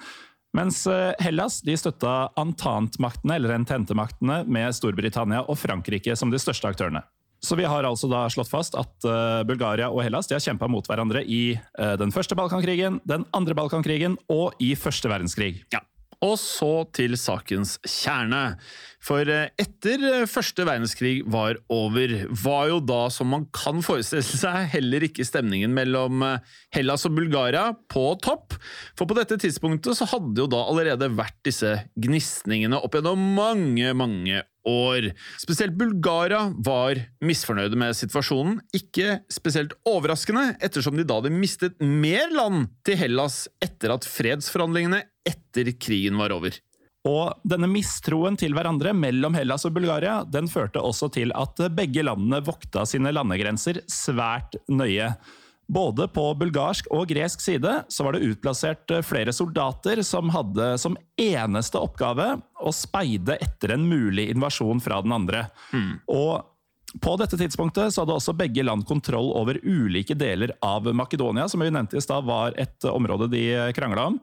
Mens 0.55 0.85
Hellas 1.19 1.59
de 1.67 1.75
støtta 1.75 2.29
antantmaktene, 2.39 3.35
eller 3.35 3.57
ententemaktene, 3.57 4.43
med 4.47 4.71
Storbritannia 4.77 5.41
og 5.51 5.59
Frankrike 5.59 6.15
som 6.15 6.31
de 6.31 6.39
største 6.39 6.69
aktørene. 6.71 7.03
Så 7.43 7.57
vi 7.59 7.65
har 7.67 7.83
altså 7.83 8.07
da 8.09 8.23
slått 8.31 8.49
fast 8.49 8.77
at 8.79 9.05
Bulgaria 9.45 9.89
og 9.91 9.99
Hellas 10.05 10.31
de 10.31 10.37
har 10.37 10.45
kjempa 10.45 10.69
mot 10.71 10.87
hverandre 10.87 11.21
i 11.27 11.57
den 11.99 12.15
første 12.15 12.37
Balkankrigen, 12.39 13.01
den 13.05 13.27
andre 13.35 13.57
Balkankrigen 13.59 14.15
og 14.31 14.55
i 14.63 14.71
første 14.79 15.11
verdenskrig. 15.11 15.59
Ja. 15.75 15.83
Og 16.25 16.37
så 16.41 16.73
til 16.95 17.13
sakens 17.19 17.75
kjerne. 17.85 18.55
For 19.05 19.29
eh, 19.29 19.51
etter 19.61 20.01
eh, 20.09 20.23
første 20.29 20.65
verdenskrig 20.65 21.19
var 21.29 21.59
over, 21.73 22.15
var 22.41 22.71
jo 22.71 22.79
da, 22.81 23.03
som 23.13 23.29
man 23.33 23.45
kan 23.53 23.83
forestille 23.85 24.25
seg, 24.25 24.71
heller 24.73 25.05
ikke 25.05 25.27
stemningen 25.27 25.75
mellom 25.75 26.25
eh, 26.25 26.55
Hellas 26.73 27.05
og 27.05 27.13
Bulgaria 27.19 27.67
på 27.91 28.07
topp. 28.25 28.57
For 28.97 29.05
på 29.09 29.17
dette 29.19 29.37
tidspunktet 29.43 29.99
så 29.99 30.09
hadde 30.15 30.41
jo 30.41 30.49
da 30.49 30.63
allerede 30.65 31.11
vært 31.13 31.37
disse 31.45 31.75
gnisningene 32.01 32.81
opp 32.81 32.97
gjennom 32.97 33.29
mange, 33.37 33.93
mange 33.97 34.41
år. 34.69 35.09
Spesielt 35.41 35.77
Bulgaria 35.79 36.49
var 36.65 36.99
misfornøyde 37.25 37.79
med 37.79 37.95
situasjonen, 37.97 38.59
ikke 38.75 39.19
spesielt 39.31 39.75
overraskende, 39.87 40.55
ettersom 40.63 40.97
de 40.97 41.05
da 41.07 41.19
hadde 41.19 41.33
mistet 41.33 41.79
mer 41.81 42.31
land 42.33 42.69
til 42.87 42.99
Hellas 42.99 43.45
etter 43.63 43.95
at 43.95 44.07
fredsforhandlingene 44.09 45.03
etter 45.25 45.71
krigen 45.79 46.17
var 46.21 46.35
over. 46.35 46.57
Og 47.05 47.45
denne 47.45 47.69
mistroen 47.69 48.37
til 48.39 48.55
hverandre 48.57 48.95
mellom 48.97 49.35
Hellas 49.37 49.67
og 49.67 49.75
Bulgaria 49.75 50.23
den 50.25 50.49
førte 50.49 50.81
også 50.81 51.11
til 51.13 51.33
at 51.37 51.61
begge 51.77 52.05
landene 52.05 52.41
vokta 52.45 52.85
sine 52.89 53.13
landegrenser 53.13 53.83
svært 53.91 54.57
nøye. 54.73 55.11
Både 55.67 56.05
på 56.13 56.27
bulgarsk 56.37 56.87
og 56.93 57.07
gresk 57.09 57.41
side 57.41 57.71
så 57.89 58.05
var 58.05 58.15
det 58.15 58.25
utplassert 58.27 58.91
flere 59.07 59.33
soldater 59.33 60.01
som 60.05 60.29
hadde 60.33 60.75
som 60.81 60.97
eneste 61.17 61.81
oppgave 61.81 62.35
å 62.61 62.73
speide 62.75 63.39
etter 63.41 63.73
en 63.73 63.87
mulig 63.89 64.27
invasjon 64.35 64.83
fra 64.83 65.01
den 65.01 65.15
andre. 65.15 65.47
Mm. 65.73 65.95
Og 66.13 66.99
på 67.01 67.15
dette 67.19 67.37
tidspunktet 67.39 67.91
så 67.91 68.03
hadde 68.03 68.15
også 68.15 68.35
begge 68.37 68.63
land 68.63 68.85
kontroll 68.87 69.31
over 69.35 69.57
ulike 69.63 70.15
deler 70.15 70.53
av 70.63 70.87
Makedonia, 70.95 71.47
som 71.51 71.63
vi 71.63 71.71
nevnte 71.73 71.97
i 71.97 72.03
stad 72.03 72.27
var 72.27 72.55
et 72.61 72.85
område 72.87 73.27
de 73.33 73.45
krangla 73.75 74.11
om. 74.13 74.19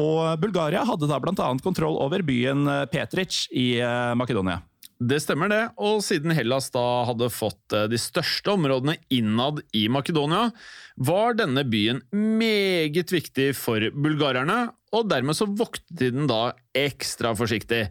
Og 0.00 0.40
Bulgaria 0.42 0.82
hadde 0.86 1.08
da 1.10 1.20
bl.a. 1.22 1.48
kontroll 1.62 1.96
over 2.02 2.22
byen 2.26 2.66
eh, 2.66 2.84
Petric 2.90 3.44
i 3.54 3.76
eh, 3.78 4.14
Makedonia. 4.18 4.58
Det 5.02 5.18
stemmer 5.20 5.50
det, 5.50 5.62
og 5.82 5.98
siden 6.06 6.32
Hellas 6.36 6.68
da 6.74 6.82
hadde 7.08 7.26
fått 7.32 7.74
eh, 7.74 7.88
de 7.90 7.98
største 7.98 8.52
områdene 8.54 8.94
innad 9.12 9.58
i 9.74 9.88
Makedonia, 9.90 10.48
var 10.94 11.34
denne 11.34 11.64
byen 11.66 12.00
meget 12.14 13.10
viktig 13.10 13.50
for 13.58 13.82
bulgarerne, 13.90 14.68
og 14.94 15.08
dermed 15.10 15.34
så 15.34 15.48
voktet 15.50 15.90
de 15.98 16.12
den 16.14 16.28
da 16.30 16.54
ekstra 16.78 17.34
forsiktig. 17.34 17.88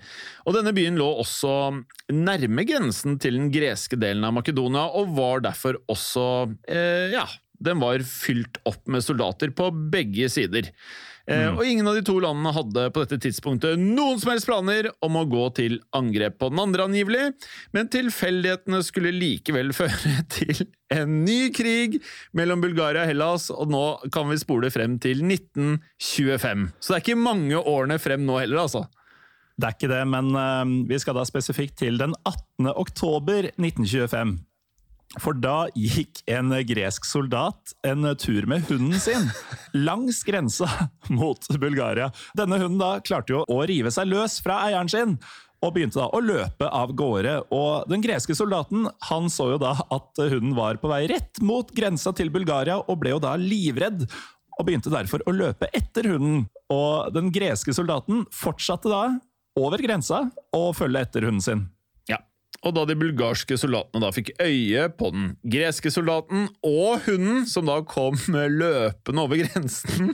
Og 0.48 0.56
denne 0.56 0.72
byen 0.76 0.96
lå 1.00 1.10
også 1.26 1.52
nærme 2.16 2.64
grensen 2.70 3.20
til 3.20 3.36
den 3.36 3.52
greske 3.52 4.00
delen 4.00 4.24
av 4.24 4.38
Makedonia, 4.40 4.88
og 4.88 5.12
var 5.20 5.44
derfor 5.44 5.82
også 5.92 6.28
eh, 6.72 7.12
ja, 7.18 7.28
den 7.64 7.84
var 7.84 8.04
fylt 8.08 8.62
opp 8.68 8.88
med 8.92 9.04
soldater 9.04 9.52
på 9.56 9.70
begge 9.92 10.32
sider. 10.32 10.72
Eh, 11.24 11.48
mm. 11.48 11.58
Og 11.58 11.66
ingen 11.66 11.88
av 11.88 11.96
de 11.96 12.04
to 12.04 12.18
landene 12.20 12.52
hadde 12.52 12.88
på 12.92 13.04
dette 13.06 13.20
tidspunktet 13.24 13.80
noen 13.80 14.20
som 14.20 14.34
helst 14.34 14.48
planer 14.50 14.90
om 15.06 15.16
å 15.16 15.24
gå 15.30 15.46
til 15.56 15.78
angrep 15.96 16.36
på 16.42 16.50
den 16.52 16.60
andre, 16.60 16.88
angivelig, 16.90 17.30
men 17.76 17.92
tilfeldighetene 17.92 18.82
skulle 18.84 19.14
likevel 19.16 19.72
føre 19.80 20.18
til 20.34 20.66
en 20.94 21.22
ny 21.24 21.48
krig 21.56 22.02
mellom 22.36 22.64
Bulgaria 22.64 23.06
og 23.06 23.14
Hellas, 23.14 23.48
og 23.54 23.72
nå 23.72 23.86
kan 24.14 24.28
vi 24.32 24.42
spole 24.42 24.72
frem 24.74 25.00
til 25.04 25.24
1925. 25.24 26.68
Så 26.80 26.92
det 26.92 27.00
er 27.00 27.06
ikke 27.06 27.24
mange 27.24 27.62
årene 27.62 28.02
frem 28.04 28.28
nå 28.28 28.42
heller, 28.44 28.66
altså. 28.66 28.86
Det 29.54 29.70
er 29.70 29.76
ikke 29.78 29.92
det, 29.92 30.04
men 30.10 30.32
uh, 30.34 30.66
vi 30.90 30.98
skal 31.00 31.16
da 31.16 31.24
spesifikt 31.30 31.78
til 31.84 32.00
den 32.02 32.16
18. 32.26 32.72
oktober 32.74 33.52
1925. 33.54 34.40
For 35.22 35.38
da 35.38 35.68
gikk 35.78 36.24
en 36.32 36.50
gresk 36.66 37.06
soldat 37.06 37.76
en 37.86 38.08
tur 38.18 38.48
med 38.50 38.66
hunden 38.70 38.98
sin 39.02 39.28
langs 39.78 40.24
grensa 40.26 40.70
mot 41.14 41.46
Bulgaria. 41.62 42.10
Denne 42.38 42.58
hunden 42.62 42.82
da 42.82 42.96
klarte 43.06 43.36
jo 43.36 43.44
å 43.46 43.62
rive 43.70 43.94
seg 43.94 44.10
løs 44.10 44.40
fra 44.44 44.64
eieren 44.68 44.90
sin, 44.90 45.18
og 45.64 45.76
begynte 45.76 46.02
da 46.02 46.10
å 46.12 46.22
løpe 46.24 46.68
av 46.68 46.92
gårde. 46.98 47.36
Og 47.56 47.90
Den 47.92 48.04
greske 48.04 48.36
soldaten 48.36 48.88
han 49.10 49.30
så 49.32 49.54
jo 49.54 49.60
da 49.62 49.76
at 49.94 50.24
hunden 50.24 50.56
var 50.58 50.82
på 50.82 50.92
vei 50.92 51.06
rett 51.12 51.42
mot 51.46 51.70
grensa 51.76 52.14
til 52.16 52.34
Bulgaria, 52.34 52.80
og 52.82 53.00
ble 53.04 53.14
jo 53.16 53.22
da 53.24 53.36
livredd. 53.40 54.08
Og 54.60 54.68
begynte 54.68 54.92
derfor 54.94 55.24
å 55.26 55.34
løpe 55.34 55.70
etter 55.74 56.12
hunden. 56.12 56.44
Og 56.74 57.14
den 57.16 57.32
greske 57.34 57.74
soldaten 57.74 58.26
fortsatte 58.34 58.92
da 58.92 59.06
over 59.58 59.82
grensa 59.82 60.26
og 60.58 60.74
følge 60.78 61.06
etter 61.06 61.30
hunden 61.30 61.44
sin. 61.46 61.64
Og 62.64 62.76
da 62.78 62.86
de 62.88 62.96
bulgarske 62.96 63.58
soldatene 63.60 64.04
da 64.04 64.12
fikk 64.16 64.34
øye 64.42 64.88
på 64.96 65.12
den 65.14 65.32
greske 65.44 65.92
soldaten 65.92 66.48
og 66.64 67.04
hunden, 67.08 67.44
som 67.50 67.68
da 67.68 67.82
kom 67.88 68.16
løpende 68.32 69.26
over 69.26 69.42
grensen, 69.44 70.14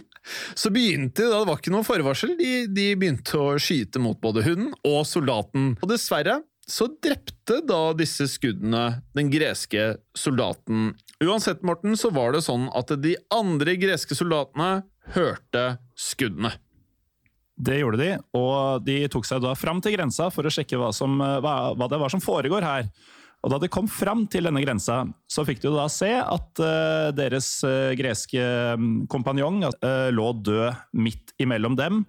så 0.58 0.72
begynte 0.74 1.26
de, 1.26 1.30
det 1.30 1.48
var 1.50 1.60
ikke 1.62 1.74
noe 1.74 1.88
forvarsel, 1.88 2.36
de, 2.40 2.66
de 2.74 2.92
begynte 3.00 3.38
å 3.38 3.58
skyte 3.62 4.02
mot 4.02 4.20
både 4.22 4.46
hunden 4.48 4.74
og 4.88 5.04
soldaten. 5.10 5.76
Og 5.80 5.92
dessverre 5.94 6.40
så 6.70 6.86
drepte 7.02 7.62
da 7.66 7.82
disse 7.98 8.28
skuddene 8.30 9.02
den 9.18 9.32
greske 9.34 9.96
soldaten. 10.18 10.94
Uansett, 11.24 11.64
Morten, 11.66 11.98
så 11.98 12.12
var 12.14 12.36
det 12.36 12.44
sånn 12.46 12.68
at 12.78 12.94
de 13.02 13.16
andre 13.34 13.74
greske 13.82 14.18
soldatene 14.18 14.84
hørte 15.16 15.66
skuddene. 15.98 16.54
Det 17.60 17.82
gjorde 17.82 18.00
de, 18.00 18.10
og 18.40 18.86
de 18.88 19.02
tok 19.12 19.26
seg 19.28 19.42
da 19.44 19.52
fram 19.60 19.82
til 19.84 19.98
grensa 19.98 20.30
for 20.32 20.48
å 20.48 20.52
sjekke 20.54 20.80
hva, 20.80 20.94
som, 20.96 21.18
hva, 21.20 21.56
hva 21.76 21.88
det 21.92 22.00
var 22.00 22.14
som 22.14 22.24
foregår 22.24 22.64
her. 22.64 22.88
Og 23.44 23.54
Da 23.54 23.60
de 23.62 23.70
kom 23.72 23.88
fram 23.88 24.26
til 24.32 24.48
denne 24.48 24.62
grensa, 24.64 25.02
så 25.32 25.46
fikk 25.48 25.62
de 25.64 25.72
da 25.72 25.86
se 25.92 26.12
at 26.20 26.60
uh, 26.64 27.12
deres 27.16 27.52
uh, 27.64 27.96
greske 28.00 28.44
mm, 28.80 29.08
kompanjong 29.12 29.62
uh, 29.68 30.10
lå 30.12 30.32
død 30.44 31.00
midt 31.00 31.36
imellom 31.40 31.78
dem 31.80 32.04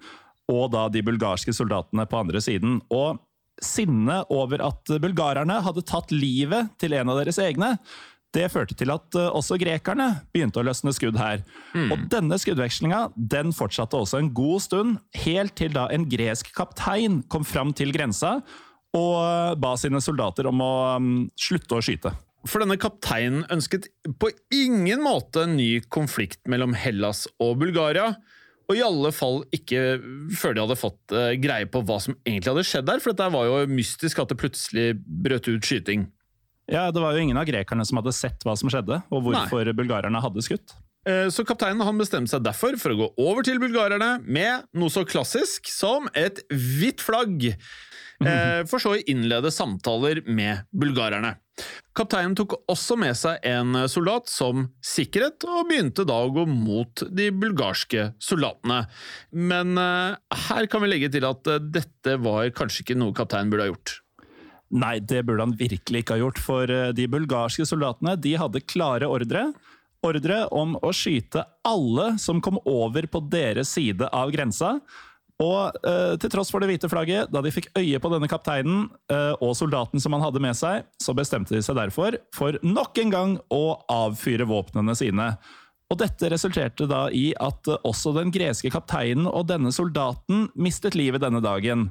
og 0.50 0.72
da 0.74 0.88
de 0.90 1.02
bulgarske 1.06 1.54
soldatene 1.54 2.06
på 2.10 2.18
andre 2.18 2.42
siden. 2.42 2.80
Og 2.90 3.20
sinnet 3.62 4.30
over 4.34 4.62
at 4.66 4.90
bulgarerne 5.02 5.60
hadde 5.62 5.86
tatt 5.86 6.10
livet 6.14 6.72
til 6.80 6.96
en 6.98 7.12
av 7.12 7.20
deres 7.20 7.38
egne, 7.42 7.76
det 8.36 8.46
førte 8.52 8.76
til 8.78 8.92
at 8.94 9.18
uh, 9.18 9.28
også 9.34 9.58
grekerne 9.60 10.08
begynte 10.34 10.60
å 10.60 10.66
løsne 10.66 10.92
skudd 10.94 11.18
her. 11.18 11.42
Mm. 11.74 11.90
Og 11.90 12.06
denne 12.12 12.38
skuddvekslinga 12.38 13.08
den 13.16 13.54
fortsatte 13.56 13.98
også 13.98 14.20
en 14.20 14.32
god 14.36 14.64
stund, 14.66 14.98
helt 15.24 15.56
til 15.58 15.74
da 15.74 15.88
en 15.90 16.06
gresk 16.10 16.52
kaptein 16.56 17.20
kom 17.30 17.46
fram 17.46 17.74
til 17.76 17.94
grensa 17.94 18.38
og 18.96 19.14
uh, 19.18 19.54
ba 19.58 19.76
sine 19.78 20.02
soldater 20.02 20.48
om 20.50 20.62
å 20.62 20.74
um, 20.98 21.14
slutte 21.38 21.78
å 21.78 21.84
skyte. 21.84 22.14
For 22.48 22.62
denne 22.62 22.78
kapteinen 22.80 23.44
ønsket 23.52 23.90
på 24.20 24.30
ingen 24.54 25.02
måte 25.04 25.44
en 25.44 25.58
ny 25.58 25.82
konflikt 25.92 26.40
mellom 26.48 26.72
Hellas 26.78 27.26
og 27.42 27.58
Bulgaria. 27.60 28.14
Og 28.70 28.78
i 28.78 28.84
alle 28.86 29.10
fall 29.12 29.42
ikke 29.52 29.98
før 30.38 30.54
de 30.54 30.62
hadde 30.62 30.78
fått 30.78 31.14
uh, 31.14 31.34
greie 31.42 31.66
på 31.70 31.82
hva 31.82 31.98
som 32.02 32.14
egentlig 32.22 32.54
hadde 32.54 32.66
skjedd 32.68 32.88
der, 32.88 33.02
for 33.02 33.18
det 33.18 33.28
var 33.34 33.50
jo 33.50 33.60
mystisk 33.70 34.22
at 34.22 34.30
det 34.30 34.38
plutselig 34.40 34.88
brøt 35.02 35.50
ut 35.50 35.66
skyting. 35.66 36.06
Ja, 36.70 36.90
Det 36.94 37.02
var 37.02 37.16
jo 37.16 37.24
ingen 37.24 37.40
av 37.40 37.48
grekerne 37.48 37.84
som 37.86 37.98
hadde 37.98 38.14
sett 38.14 38.46
hva 38.46 38.54
som 38.58 38.70
skjedde, 38.70 39.02
og 39.10 39.26
hvorfor 39.26 39.66
Nei. 39.66 39.74
bulgarerne 39.74 40.22
hadde 40.22 40.44
skutt. 40.46 40.76
Eh, 41.08 41.28
så 41.32 41.46
kapteinen 41.48 41.80
han 41.86 42.00
bestemte 42.00 42.34
seg 42.34 42.44
derfor 42.44 42.76
for 42.80 42.92
å 42.92 42.98
gå 42.98 43.06
over 43.24 43.46
til 43.46 43.60
bulgarerne 43.62 44.18
med 44.20 44.66
noe 44.76 44.92
så 44.92 45.06
klassisk 45.08 45.70
som 45.72 46.10
et 46.14 46.42
hvitt 46.52 47.00
flagg. 47.00 47.54
Eh, 48.20 48.60
for 48.70 48.82
så 48.82 48.94
å 48.94 49.04
innlede 49.08 49.52
samtaler 49.54 50.20
med 50.28 50.66
bulgarerne. 50.76 51.38
Kapteinen 51.96 52.36
tok 52.36 52.54
også 52.70 52.96
med 53.00 53.16
seg 53.18 53.42
en 53.48 53.74
soldat 53.90 54.28
som 54.32 54.68
sikkerhet, 54.84 55.44
og 55.48 55.66
begynte 55.68 56.06
da 56.08 56.20
å 56.22 56.30
gå 56.32 56.46
mot 56.48 57.02
de 57.08 57.30
bulgarske 57.32 58.10
soldatene. 58.22 58.84
Men 59.32 59.80
eh, 59.80 60.20
her 60.46 60.68
kan 60.70 60.84
vi 60.84 60.92
legge 60.92 61.10
til 61.16 61.26
at 61.28 61.48
dette 61.72 62.16
var 62.20 62.52
kanskje 62.56 62.84
ikke 62.84 63.00
noe 63.00 63.16
kapteinen 63.16 63.52
burde 63.52 63.66
ha 63.66 63.72
gjort. 63.72 63.98
Nei, 64.70 64.98
det 65.02 65.24
burde 65.26 65.48
han 65.48 65.56
virkelig 65.58 66.04
ikke 66.04 66.16
ha 66.16 66.22
gjort, 66.22 66.40
for 66.42 66.70
eh, 66.70 66.92
de 66.94 67.08
bulgarske 67.10 67.66
soldatene 67.66 68.14
de 68.22 68.36
hadde 68.38 68.62
klare 68.70 69.08
ordre. 69.10 69.48
Ordre 70.06 70.44
om 70.56 70.76
å 70.80 70.92
skyte 70.96 71.42
alle 71.66 72.12
som 72.22 72.40
kom 72.40 72.60
over 72.64 73.08
på 73.10 73.20
deres 73.32 73.72
side 73.74 74.06
av 74.14 74.30
grensa. 74.32 74.76
Og 75.40 75.86
eh, 75.88 76.14
til 76.20 76.32
tross 76.32 76.52
for 76.52 76.60
det 76.60 76.68
hvite 76.68 76.90
flagget, 76.92 77.30
da 77.32 77.40
de 77.42 77.52
fikk 77.54 77.70
øye 77.78 78.00
på 78.00 78.10
denne 78.12 78.28
kapteinen 78.28 78.84
eh, 79.12 79.32
og 79.40 79.56
soldaten 79.56 80.02
som 80.02 80.12
han 80.16 80.24
hadde 80.24 80.42
med 80.44 80.56
seg, 80.58 80.84
så 81.00 81.16
bestemte 81.16 81.56
de 81.56 81.62
seg 81.64 81.78
derfor 81.78 82.18
for 82.36 82.60
nok 82.64 83.00
en 83.00 83.14
gang 83.14 83.34
å 83.52 83.64
avfyre 83.90 84.48
våpnene 84.48 84.96
sine. 84.98 85.32
Og 85.90 85.98
dette 85.98 86.28
resulterte 86.30 86.86
da 86.90 87.06
i 87.08 87.30
at 87.40 87.72
eh, 87.72 87.80
også 87.88 88.12
den 88.18 88.32
greske 88.34 88.72
kapteinen 88.72 89.28
og 89.30 89.48
denne 89.50 89.72
soldaten 89.74 90.50
mistet 90.54 90.98
livet 90.98 91.24
denne 91.24 91.40
dagen. 91.44 91.88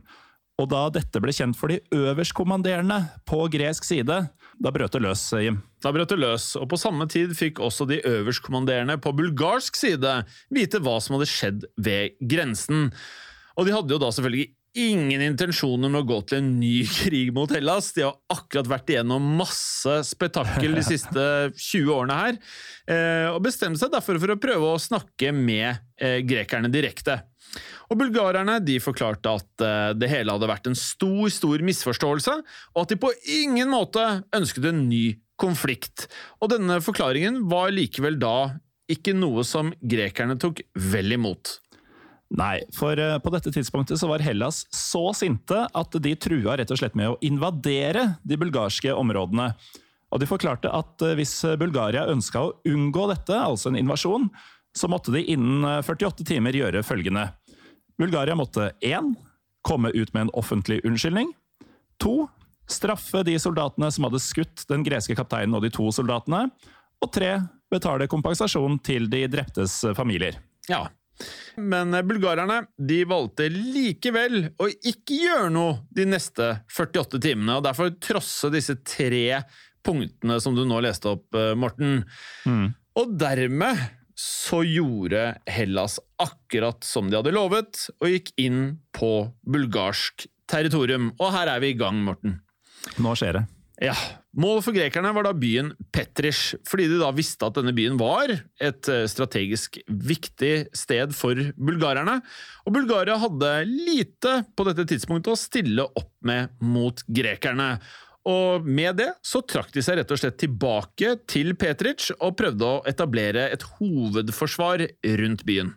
Og 0.59 0.67
da 0.67 0.81
dette 0.91 1.21
ble 1.23 1.31
kjent 1.31 1.55
for 1.55 1.71
de 1.71 1.79
øverstkommanderende 1.95 2.99
på 3.29 3.45
gresk 3.53 3.85
side, 3.87 4.17
da 4.59 4.71
brøt 4.75 4.91
det 4.91 5.01
løs, 5.05 5.23
Jim. 5.39 5.61
Da 5.79 5.93
brøt 5.95 6.11
det 6.11 6.19
løs, 6.19 6.51
og 6.59 6.67
på 6.73 6.79
samme 6.79 7.07
tid 7.11 7.31
fikk 7.37 7.61
også 7.63 7.87
de 7.87 8.01
øverstkommanderende 8.03 8.97
på 8.99 9.13
bulgarsk 9.15 9.79
side 9.79 10.17
vite 10.51 10.81
hva 10.83 10.97
som 10.99 11.15
hadde 11.15 11.29
skjedd 11.31 11.67
ved 11.79 12.19
grensen. 12.19 12.89
Og 13.55 13.67
de 13.67 13.75
hadde 13.75 13.95
jo 13.95 14.01
da 14.03 14.11
selvfølgelig 14.11 14.49
ingen 14.77 15.21
intensjoner 15.23 15.91
med 15.91 16.03
å 16.03 16.07
gå 16.09 16.19
til 16.29 16.39
en 16.41 16.51
ny 16.59 16.73
krig 16.99 17.31
mot 17.35 17.51
Hellas. 17.53 17.91
De 17.95 18.05
har 18.05 18.17
akkurat 18.33 18.69
vært 18.69 18.93
igjennom 18.93 19.31
masse 19.39 19.99
spetakkel 20.09 20.77
de 20.77 20.85
siste 20.91 21.25
20 21.55 21.95
årene 21.95 22.19
her, 22.19 22.39
eh, 22.91 23.27
og 23.31 23.41
bestemte 23.45 23.81
seg 23.81 23.93
derfor 23.93 24.21
for 24.21 24.35
å 24.35 24.39
prøve 24.41 24.73
å 24.73 24.81
snakke 24.81 25.33
med 25.35 25.71
eh, 26.01 26.19
grekerne 26.27 26.71
direkte. 26.73 27.21
Og 27.89 27.97
Bulgarerne 27.97 28.59
de 28.61 28.77
forklarte 28.83 29.31
at 29.39 29.65
eh, 29.65 29.91
det 29.97 30.11
hele 30.11 30.35
hadde 30.35 30.49
vært 30.49 30.69
en 30.69 30.77
stor 30.77 31.31
stor 31.33 31.65
misforståelse, 31.65 32.35
og 32.75 32.83
at 32.83 32.93
de 32.93 32.99
på 33.01 33.13
ingen 33.39 33.71
måte 33.71 34.05
ønsket 34.35 34.69
en 34.69 34.85
ny 34.89 35.03
konflikt. 35.39 36.09
Og 36.43 36.51
denne 36.53 36.81
forklaringen 36.83 37.45
var 37.49 37.71
likevel 37.73 38.19
da 38.21 38.51
ikke 38.89 39.13
noe 39.15 39.45
som 39.45 39.71
grekerne 39.79 40.37
tok 40.41 40.61
vel 40.91 41.15
imot. 41.15 41.59
Nei, 42.29 42.59
for 42.77 42.99
eh, 43.01 43.17
på 43.17 43.31
dette 43.33 43.51
tidspunktet 43.53 43.97
så 43.97 44.07
var 44.09 44.21
Hellas 44.21 44.61
så 44.75 45.09
sinte 45.17 45.63
at 45.65 45.95
de 45.97 46.13
trua 46.13 46.59
rett 46.59 46.69
og 46.69 46.77
slett 46.77 46.97
med 46.97 47.09
å 47.09 47.17
invadere 47.25 48.05
de 48.21 48.37
bulgarske 48.37 48.93
områdene. 48.93 49.49
Og 50.13 50.21
de 50.21 50.29
forklarte 50.29 50.69
at 50.69 51.01
eh, 51.05 51.15
hvis 51.17 51.33
Bulgaria 51.61 52.05
ønska 52.11 52.43
å 52.45 52.53
unngå 52.69 53.07
dette, 53.09 53.33
altså 53.33 53.71
en 53.71 53.79
invasjon, 53.81 54.29
så 54.77 54.89
måtte 54.91 55.13
de 55.15 55.23
innen 55.33 55.65
48 55.81 56.27
timer 56.29 56.53
gjøre 56.53 56.85
følgende. 56.85 57.31
Bulgaria 57.99 58.37
måtte 58.37 58.69
1. 58.85 59.15
komme 59.65 59.89
ut 59.95 60.13
med 60.13 60.27
en 60.27 60.35
offentlig 60.37 60.83
unnskyldning. 60.85 61.33
2. 61.99 62.13
straffe 62.69 63.25
de 63.25 63.33
soldatene 63.41 63.89
som 63.91 64.05
hadde 64.05 64.21
skutt 64.23 64.67
den 64.69 64.85
greske 64.85 65.17
kapteinen 65.17 65.57
og 65.57 65.65
de 65.65 65.73
to 65.73 65.89
soldatene. 65.91 66.45
Og 67.01 67.09
3. 67.15 67.33
betale 67.73 68.07
kompensasjon 68.11 68.77
til 68.85 69.09
de 69.09 69.25
dreptes 69.33 69.81
familier. 69.97 70.37
Ja, 70.69 70.85
men 71.59 71.95
bulgarerne 72.07 72.61
de 72.77 73.01
valgte 73.09 73.49
likevel 73.51 74.51
å 74.61 74.69
ikke 74.69 75.17
gjøre 75.25 75.49
noe 75.53 75.79
de 75.95 76.07
neste 76.07 76.51
48 76.71 77.21
timene, 77.23 77.57
og 77.59 77.65
derfor 77.67 77.91
trosse 78.01 78.51
disse 78.53 78.77
tre 78.87 79.41
punktene 79.85 80.39
som 80.43 80.55
du 80.55 80.65
nå 80.67 80.81
leste 80.83 81.11
opp, 81.11 81.27
eh, 81.35 81.55
Morten. 81.59 82.03
Mm. 82.45 82.67
Og 82.99 83.15
dermed 83.19 83.79
så 84.19 84.61
gjorde 84.67 85.37
Hellas 85.47 85.99
akkurat 86.19 86.83
som 86.83 87.07
de 87.09 87.19
hadde 87.19 87.35
lovet, 87.35 87.85
og 88.01 88.11
gikk 88.11 88.33
inn 88.41 88.79
på 88.95 89.29
bulgarsk 89.47 90.27
territorium. 90.49 91.13
Og 91.19 91.31
her 91.35 91.53
er 91.53 91.63
vi 91.63 91.71
i 91.71 91.79
gang, 91.79 92.01
Morten. 92.03 92.41
Nå 92.99 93.15
skjer 93.19 93.39
det. 93.39 93.45
Ja. 93.79 93.95
Målet 94.39 94.65
for 94.65 94.75
grekerne 94.75 95.11
var 95.15 95.25
da 95.25 95.31
byen 95.33 95.71
Petrish, 95.95 96.57
fordi 96.67 96.85
de 96.91 96.99
da 97.01 97.09
visste 97.15 97.47
at 97.47 97.55
denne 97.57 97.73
byen 97.75 97.95
var 97.99 98.29
et 98.29 98.89
eh, 98.91 99.05
strategisk 99.09 99.79
viktig 99.87 100.69
sted 100.75 101.15
for 101.17 101.39
bulgarerne. 101.57 102.19
Og 102.67 102.75
Bulgaria 102.75 103.17
hadde 103.19 103.53
lite 103.69 104.35
på 104.53 104.67
dette 104.67 104.85
tidspunktet 104.91 105.33
å 105.33 105.39
stille 105.39 105.87
opp 105.87 106.11
med 106.27 106.53
mot 106.61 107.01
grekerne. 107.07 107.71
Og 108.29 108.67
med 108.67 108.99
det 108.99 109.09
så 109.25 109.41
trakk 109.47 109.71
de 109.73 109.81
seg 109.83 110.01
rett 110.01 110.11
og 110.11 110.19
slett 110.21 110.37
tilbake 110.43 111.15
til 111.31 111.55
Petric 111.57 112.11
og 112.19 112.35
prøvde 112.39 112.67
å 112.67 112.81
etablere 112.89 113.47
et 113.49 113.63
hovedforsvar 113.79 114.85
rundt 115.23 115.45
byen. 115.47 115.73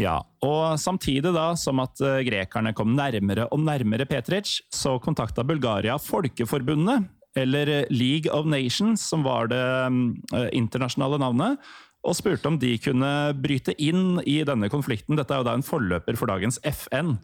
Ja, 0.00 0.16
og 0.46 0.78
samtidig 0.80 1.32
da 1.34 1.50
som 1.60 1.80
at 1.82 2.00
eh, 2.04 2.22
grekerne 2.24 2.72
kom 2.76 2.94
nærmere 2.96 3.48
og 3.52 3.60
nærmere 3.60 4.06
Petric, 4.08 4.60
så 4.72 4.96
kontakta 5.02 5.44
Bulgaria 5.44 5.98
Folkeforbundet, 6.00 7.08
eller 7.36 7.72
eh, 7.74 7.92
League 7.92 8.32
of 8.32 8.48
Nations, 8.48 9.04
som 9.04 9.26
var 9.26 9.50
det 9.52 9.60
uh, 9.60 10.48
internasjonale 10.56 11.20
navnet, 11.20 11.72
og 12.00 12.16
spurte 12.16 12.48
om 12.48 12.56
de 12.56 12.76
kunne 12.80 13.10
bryte 13.36 13.74
inn 13.76 14.22
i 14.24 14.40
denne 14.48 14.70
konflikten. 14.72 15.18
Dette 15.18 15.36
er 15.36 15.42
jo 15.42 15.50
da 15.50 15.58
en 15.58 15.66
forløper 15.66 16.16
for 16.16 16.32
dagens 16.32 16.56
FN. 16.64 17.18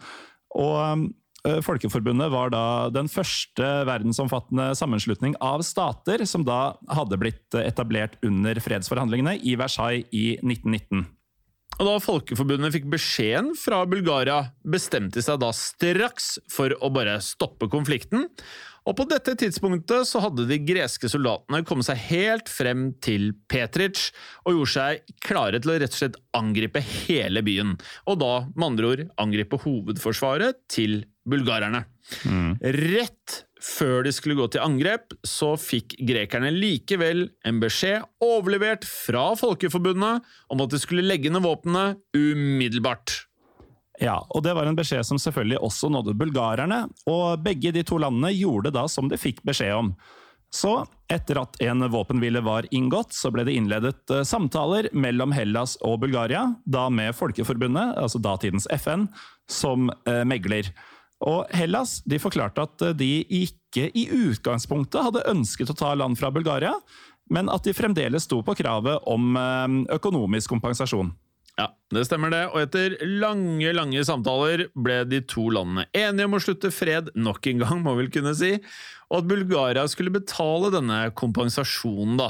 Og 0.53 1.09
Eh, 1.47 1.61
Folkeforbundet 1.63 2.31
var 2.33 2.51
da 2.51 2.65
den 2.95 3.09
første 3.11 3.67
verdensomfattende 3.87 4.71
sammenslutning 4.79 5.37
av 5.45 5.63
stater 5.67 6.25
som 6.27 6.45
da 6.47 6.77
hadde 6.91 7.19
blitt 7.21 7.59
etablert 7.61 8.17
under 8.27 8.59
fredsforhandlingene 8.63 9.37
i 9.47 9.55
Versailles 9.59 10.09
i 10.11 10.27
1919. 10.41 11.07
Og 11.77 11.85
Da 11.85 11.97
Folkeforbundet 12.01 12.73
fikk 12.73 12.87
beskjeden 12.89 13.51
fra 13.59 13.83
Bulgaria, 13.89 14.47
bestemte 14.65 15.21
seg 15.25 15.43
da 15.43 15.51
straks 15.53 16.37
for 16.49 16.73
å 16.81 16.89
bare 16.93 17.19
stoppe 17.25 17.69
konflikten. 17.73 18.25
Og 18.87 18.95
på 18.97 19.05
dette 19.11 19.35
tidspunktet 19.37 20.07
så 20.09 20.23
hadde 20.23 20.47
de 20.49 20.61
greske 20.63 21.11
soldatene 21.11 21.61
kommet 21.67 21.89
seg 21.89 22.01
helt 22.07 22.49
frem 22.49 22.93
til 23.03 23.33
Petric 23.51 24.07
og 24.47 24.55
gjorde 24.55 24.73
seg 24.77 25.17
klare 25.27 25.61
til 25.61 25.75
å 25.75 25.79
rett 25.83 25.93
og 25.93 26.01
slett 26.01 26.21
angripe 26.39 26.81
hele 27.05 27.43
byen. 27.45 27.75
Og 28.07 28.21
da, 28.23 28.33
med 28.55 28.69
andre 28.71 28.93
ord, 28.93 29.05
angripe 29.21 29.61
hovedforsvaret 29.67 30.63
til 30.73 31.03
bulgarerne. 31.29 31.83
Mm. 32.25 32.55
Rett 32.87 33.43
før 33.63 34.05
de 34.05 34.13
skulle 34.13 34.37
gå 34.39 34.49
til 34.53 34.65
angrep, 34.65 35.15
så 35.27 35.55
fikk 35.61 35.97
grekerne 36.09 36.51
likevel 36.53 37.29
en 37.49 37.61
beskjed 37.63 38.05
overlevert 38.25 38.85
fra 38.89 39.31
Folkeforbundet 39.39 40.27
om 40.53 40.65
at 40.65 40.75
de 40.75 40.81
skulle 40.83 41.07
legge 41.07 41.33
ned 41.33 41.45
våpnene 41.47 41.97
umiddelbart. 42.17 43.23
Ja, 44.03 44.19
og 44.29 44.45
det 44.45 44.53
var 44.57 44.69
en 44.69 44.77
beskjed 44.77 45.07
som 45.09 45.21
selvfølgelig 45.21 45.63
også 45.65 45.89
nådde 45.93 46.17
bulgarerne, 46.21 46.85
og 47.09 47.41
begge 47.45 47.73
de 47.73 47.85
to 47.87 47.97
landene 48.03 48.35
gjorde 48.37 48.75
da 48.77 48.85
som 48.93 49.09
de 49.09 49.21
fikk 49.21 49.41
beskjed 49.47 49.73
om. 49.73 49.95
Så, 50.53 50.73
etter 51.13 51.41
at 51.41 51.57
en 51.65 51.85
våpenhvile 51.91 52.41
var 52.45 52.69
inngått, 52.75 53.17
så 53.17 53.33
ble 53.35 53.45
det 53.49 53.57
innledet 53.59 54.13
eh, 54.15 54.23
samtaler 54.25 54.89
mellom 54.95 55.35
Hellas 55.35 55.75
og 55.85 55.99
Bulgaria, 56.05 56.47
da 56.65 56.87
med 56.93 57.17
Folkeforbundet, 57.19 57.97
altså 57.99 58.21
datidens 58.23 58.69
FN, 58.79 59.09
som 59.51 59.91
eh, 60.07 60.23
megler. 60.29 60.71
Og 61.25 61.53
Hellas 61.57 62.01
de 62.05 62.21
forklarte 62.21 62.67
at 62.67 62.83
eh, 62.85 62.97
de 62.97 63.11
ikke 63.45 63.89
i 63.97 64.07
utgangspunktet 64.13 65.09
hadde 65.09 65.27
ønsket 65.33 65.73
å 65.73 65.79
ta 65.79 65.95
land 65.97 66.19
fra 66.21 66.33
Bulgaria, 66.35 66.75
men 67.33 67.49
at 67.51 67.65
de 67.67 67.75
fremdeles 67.75 68.29
sto 68.29 68.43
på 68.45 68.57
kravet 68.59 69.07
om 69.09 69.39
eh, 69.41 69.79
økonomisk 69.97 70.53
kompensasjon. 70.53 71.15
Ja, 71.57 71.71
det 71.89 72.03
stemmer 72.05 72.29
det, 72.29 72.43
og 72.51 72.61
etter 72.61 72.99
lange, 73.17 73.71
lange 73.73 74.03
samtaler 74.05 74.67
ble 74.77 74.99
de 75.09 75.23
to 75.25 75.47
landene 75.57 75.87
enige 75.97 76.29
om 76.29 76.37
å 76.37 76.41
slutte 76.45 76.69
fred 76.75 77.09
nok 77.17 77.49
en 77.49 77.63
gang, 77.63 77.81
må 77.81 77.95
vi 77.95 78.05
vel 78.05 78.11
kunne 78.13 78.35
si, 78.37 78.51
og 79.09 79.23
at 79.23 79.31
Bulgaria 79.31 79.87
skulle 79.89 80.13
betale 80.13 80.69
denne 80.75 80.99
kompensasjonen, 81.17 82.21
da. 82.21 82.29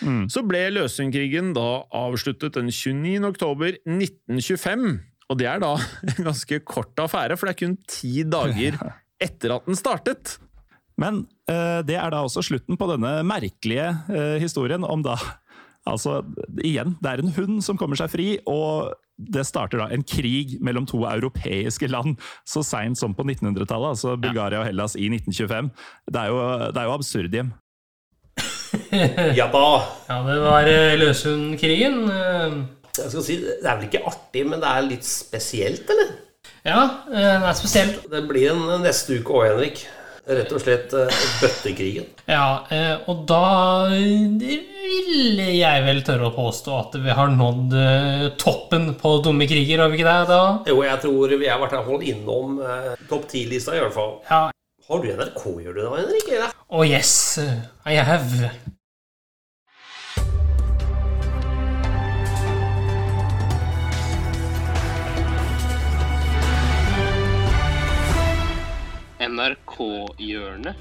Mm. 0.00 0.24
Så 0.32 0.46
ble 0.48 0.64
løsningskrigen 0.78 1.52
da 1.58 1.82
avsluttet 1.92 2.56
den 2.56 2.72
29. 2.72 3.20
oktober 3.28 3.76
1925, 3.84 4.88
og 5.32 5.40
det 5.40 5.48
er 5.48 5.62
da 5.62 5.74
en 6.12 6.30
ganske 6.30 6.60
kort 6.68 6.98
affære, 7.00 7.38
for 7.38 7.48
det 7.48 7.56
er 7.56 7.62
kun 7.64 7.76
ti 7.88 8.22
dager 8.28 8.78
etter 9.22 9.56
at 9.56 9.68
den 9.68 9.78
startet. 9.78 10.36
Men 11.00 11.24
uh, 11.50 11.80
det 11.86 11.96
er 11.96 12.12
da 12.12 12.20
også 12.22 12.44
slutten 12.44 12.78
på 12.78 12.88
denne 12.90 13.20
merkelige 13.26 13.88
uh, 14.12 14.36
historien 14.42 14.84
om 14.84 15.04
da 15.04 15.16
Altså, 15.82 16.20
igjen, 16.62 16.92
det 17.02 17.10
er 17.10 17.18
en 17.18 17.32
hund 17.34 17.56
som 17.66 17.74
kommer 17.74 17.98
seg 17.98 18.12
fri, 18.12 18.26
og 18.46 18.92
det 19.18 19.42
starter 19.48 19.80
da 19.80 19.88
en 19.90 20.04
krig 20.06 20.52
mellom 20.62 20.86
to 20.86 21.00
europeiske 21.08 21.88
land 21.90 22.14
så 22.46 22.62
seint 22.62 23.00
som 23.00 23.16
på 23.18 23.26
1900-tallet. 23.26 23.96
Altså 23.96 24.14
Bulgaria 24.14 24.60
og 24.60 24.68
Hellas 24.68 24.94
i 24.94 25.08
1925. 25.10 25.72
Det 26.06 26.20
er 26.22 26.30
jo, 26.30 26.38
det 26.70 26.78
er 26.78 26.86
jo 26.86 26.94
absurd, 26.94 27.34
hjem. 27.34 27.50
ja 29.40 29.48
da. 29.50 29.66
Ja, 30.06 30.20
det 30.28 30.38
var 30.46 30.70
uh, 30.70 30.94
Løshundkrigen. 31.02 31.98
Jeg 32.92 33.08
skal 33.08 33.22
si, 33.24 33.38
Det 33.40 33.64
er 33.64 33.78
vel 33.78 33.88
ikke 33.88 34.04
artig, 34.04 34.44
men 34.44 34.60
det 34.60 34.68
er 34.68 34.84
litt 34.84 35.06
spesielt, 35.08 35.88
eller? 35.88 36.10
Ja, 36.62 36.80
det 37.08 37.22
er 37.24 37.54
spesielt. 37.56 38.02
Det 38.12 38.20
blir 38.28 38.52
en 38.52 38.82
neste 38.84 39.16
uke 39.16 39.38
òg, 39.38 39.46
Henrik. 39.48 39.80
Rett 40.22 40.52
og 40.54 40.60
slett 40.62 40.92
uh, 40.94 41.22
bøttekrigen. 41.40 42.04
Ja, 42.30 42.60
uh, 42.68 43.08
og 43.10 43.24
da 43.26 43.88
vil 43.88 45.40
jeg 45.40 45.86
vel 45.86 46.02
tørre 46.06 46.28
å 46.28 46.34
påstå 46.36 46.76
at 46.76 46.98
vi 47.02 47.16
har 47.16 47.32
nådd 47.32 47.74
toppen 48.38 48.92
på 49.00 49.14
dumme 49.24 49.48
kriger, 49.50 49.82
har 49.82 49.90
vi 49.90 49.98
ikke 49.98 50.12
det? 50.12 50.28
da? 50.28 50.42
Jo, 50.68 50.84
jeg 50.84 51.02
tror 51.06 51.32
vi 51.32 51.48
har 51.48 51.56
i 51.56 51.64
hvert 51.64 51.88
fall 51.88 52.06
innom 52.12 52.60
topp 53.08 53.24
ti-lista, 53.32 53.74
i 53.74 53.82
hvert 53.82 53.96
fall. 53.96 54.14
Ja. 54.28 54.44
Har 54.92 55.02
du 55.02 55.08
NRK, 55.16 55.42
gjør 55.64 55.74
du 55.74 55.80
det, 55.80 55.90
Henrik? 55.96 56.30
Eller? 56.36 56.54
Oh 56.68 56.84
yes, 56.84 57.16
I 57.88 57.96
have. 58.04 58.52
NRK-hjørnet. 69.22 70.74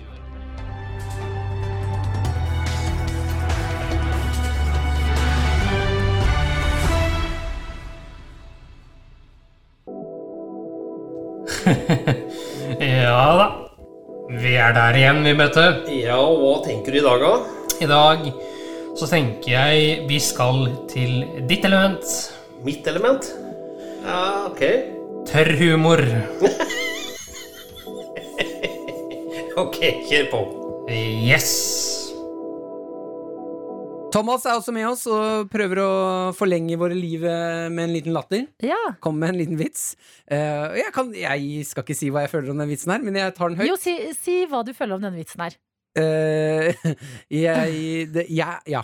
ja 12.81 13.25
da. 13.37 13.47
Vi 14.31 14.55
er 14.55 14.73
der 14.73 14.95
igjen, 14.97 15.21
vi, 15.25 15.33
Bette. 15.37 15.65
Ja, 15.91 16.17
og 16.17 16.39
hva 16.41 16.55
tenker 16.65 16.95
du 16.95 16.97
i 16.97 17.05
dag, 17.05 17.21
da? 17.21 17.33
I 17.81 17.87
dag 17.89 18.25
så 18.97 19.05
tenker 19.11 19.51
jeg 19.53 20.07
vi 20.09 20.17
skal 20.23 20.65
til 20.89 21.45
ditt 21.49 21.65
element. 21.67 22.05
Mitt 22.65 22.87
element? 22.89 23.33
Ja, 24.01 24.49
ok. 24.49 24.61
Tørr 25.29 25.53
humor. 25.61 26.01
Ok, 29.61 29.77
kjør 30.09 30.23
på. 30.31 30.37
Yes. 30.89 31.49
Thomas 34.11 34.47
er 34.49 34.57
også 34.57 34.73
med 34.73 34.87
oss 34.89 35.03
og 35.05 35.51
prøver 35.53 35.83
å 35.83 35.91
forlenge 36.33 36.79
våre 36.81 36.97
liv 36.97 37.21
eh, 37.29 37.67
med 37.69 37.85
en 37.85 37.93
liten 37.93 38.15
latter. 38.15 38.47
Ja. 38.65 38.79
Kom 39.05 39.19
med 39.21 39.35
en 39.35 39.37
liten 39.37 39.59
vits. 39.59 39.91
Eh, 40.25 40.79
jeg, 40.81 40.89
kan, 40.95 41.13
jeg 41.13 41.61
skal 41.69 41.85
ikke 41.85 41.99
si 41.99 42.09
hva 42.09 42.25
jeg 42.25 42.33
føler 42.33 42.55
om 42.55 42.63
den 42.63 42.73
vitsen 42.73 42.95
her, 42.95 43.05
men 43.05 43.21
jeg 43.21 43.37
tar 43.37 43.53
den 43.53 43.61
høyt. 43.61 43.69
Jo, 43.69 43.77
si, 43.79 43.95
si 44.17 44.41
hva 44.49 44.65
du 44.65 44.73
føler 44.73 44.97
om 44.97 45.05
denne 45.05 45.21
vitsen 45.21 45.45
her. 45.45 45.59
Uh, 45.91 46.93
jeg, 47.45 48.07
det, 48.15 48.25
jeg, 48.33 48.61
ja. 48.73 48.81